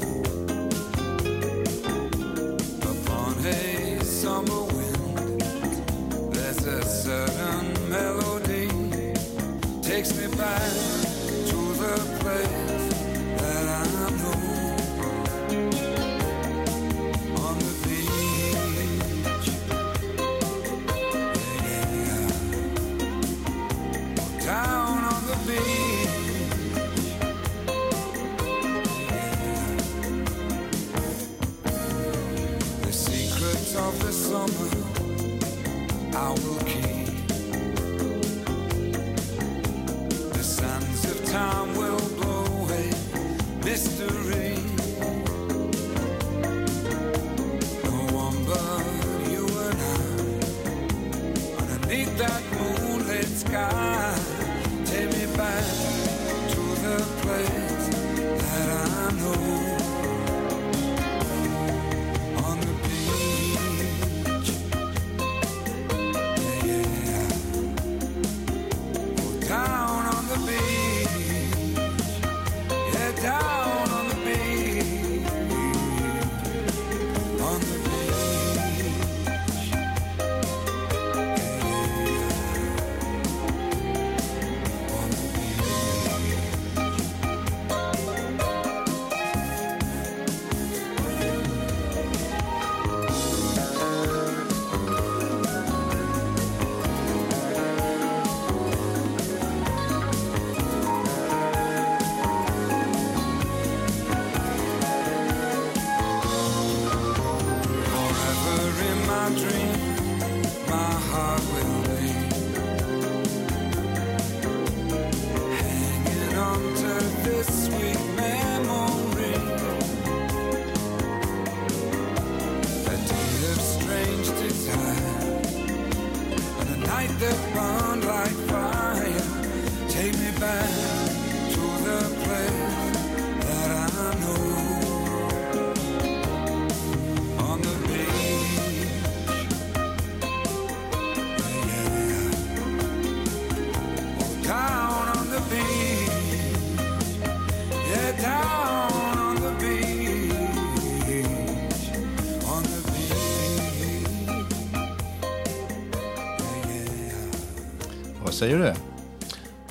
[158.37, 158.73] Säger du?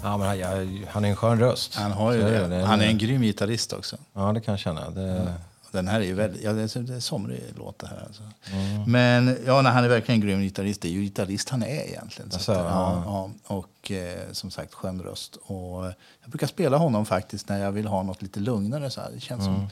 [0.02, 1.74] Ja, men han, han är en skön röst.
[1.74, 2.48] Han, har ju det.
[2.48, 2.64] det.
[2.64, 3.96] han är en grym gitarrist också.
[4.12, 4.90] Ja, det kan jag känna.
[4.90, 5.34] Det,
[5.72, 8.02] Den här är ju väldigt, ja, det är det en somrig låt det här.
[8.06, 8.22] Alltså.
[8.52, 8.82] Mm.
[8.92, 10.80] Men ja, nej, han är verkligen en grym gitarrist.
[10.80, 12.30] Det är ju gitarrist han är egentligen.
[12.30, 13.54] Så Alltså, att, ja, ja.
[13.54, 15.36] och eh, som sagt skön röst.
[15.42, 15.84] Och,
[16.22, 18.90] jag brukar spela honom faktiskt när jag vill ha något lite lugnare.
[18.90, 19.10] Så här.
[19.14, 19.54] Det känns Mm.
[19.58, 19.68] som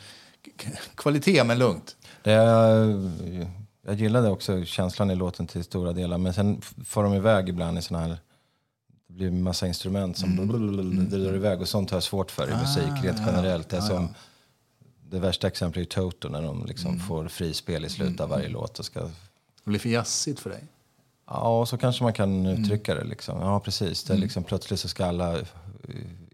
[0.94, 1.96] kvalitet men lugnt.
[2.22, 2.32] det,
[3.86, 6.18] jag gillade också känslan i låten till stora delar.
[6.18, 8.16] Men sen får de iväg ibland i såna här...
[9.16, 11.08] Blir en massa instrument som Mm.
[11.10, 11.60] drar iväg.
[11.60, 13.68] Och sånt har jag svårt för i musik rent generellt.
[13.68, 14.08] Det, är som,
[15.10, 17.06] det värsta exemplet är Toto när de liksom Mm.
[17.06, 18.78] får frispel i slutet av varje låt.
[18.78, 19.10] Och ska, Det
[19.70, 20.64] blir för jazzigt för dig.
[21.26, 22.62] ja, så kanske man kan Mm.
[22.62, 23.04] uttrycka det.
[23.04, 23.40] Liksom.
[23.40, 24.04] Ja, precis.
[24.04, 25.44] Det är liksom, plötsligt så ska alla eh,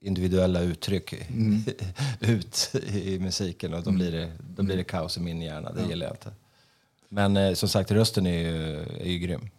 [0.00, 1.62] individuella uttryck Mm.
[2.20, 5.72] ut i musiken och då blir, det, då blir det kaos i min hjärna.
[5.72, 6.32] Det gillar jag inte.
[7.08, 9.50] Men eh, som sagt, rösten är ju, är ju grym.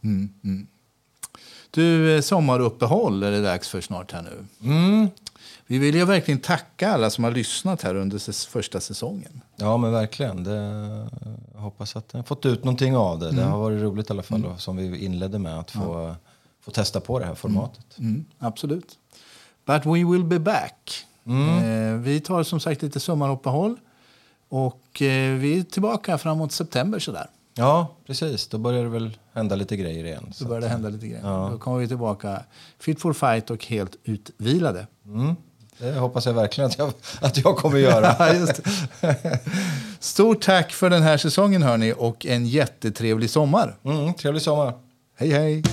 [1.72, 4.70] Du, eh, sommaruppehåll är det dags för snart här nu.
[4.70, 5.10] Mm.
[5.68, 9.42] Vi vill ju verkligen tacka alla som har lyssnat här under första säsongen.
[9.56, 10.44] Ja, men verkligen.
[10.44, 10.52] Det,
[11.54, 13.32] jag hoppas att jag har fått ut någonting av det.
[13.32, 14.46] Det har varit roligt i alla fall.
[14.46, 16.16] Och som vi inledde med, att få,
[16.62, 17.98] få testa på det här formatet.
[17.98, 18.98] Mm, absolut.
[19.66, 21.06] But we will be back.
[21.26, 23.78] Eh, vi tar som sagt lite sommaruppehåll.
[24.50, 27.28] Och eh, vi är tillbaka framåt september sådär.
[27.62, 28.48] Ja, precis.
[28.48, 30.32] Då börjar det väl hända lite grejer igen.
[30.34, 31.22] Så börjar det hända lite grejer.
[31.24, 31.50] Ja.
[31.52, 32.42] Då kommer vi tillbaka
[32.80, 34.88] fit for fight och helt utvilade.
[35.06, 35.36] mm,
[35.78, 38.16] det hoppas jag verkligen att jag, att jag kommer göra.
[39.02, 39.16] Ja.
[40.00, 43.78] Stort tack för den här säsongen hörni och en jättetrevlig sommar.
[43.84, 44.74] Mm, trevlig sommar.
[45.18, 45.64] Hej hej!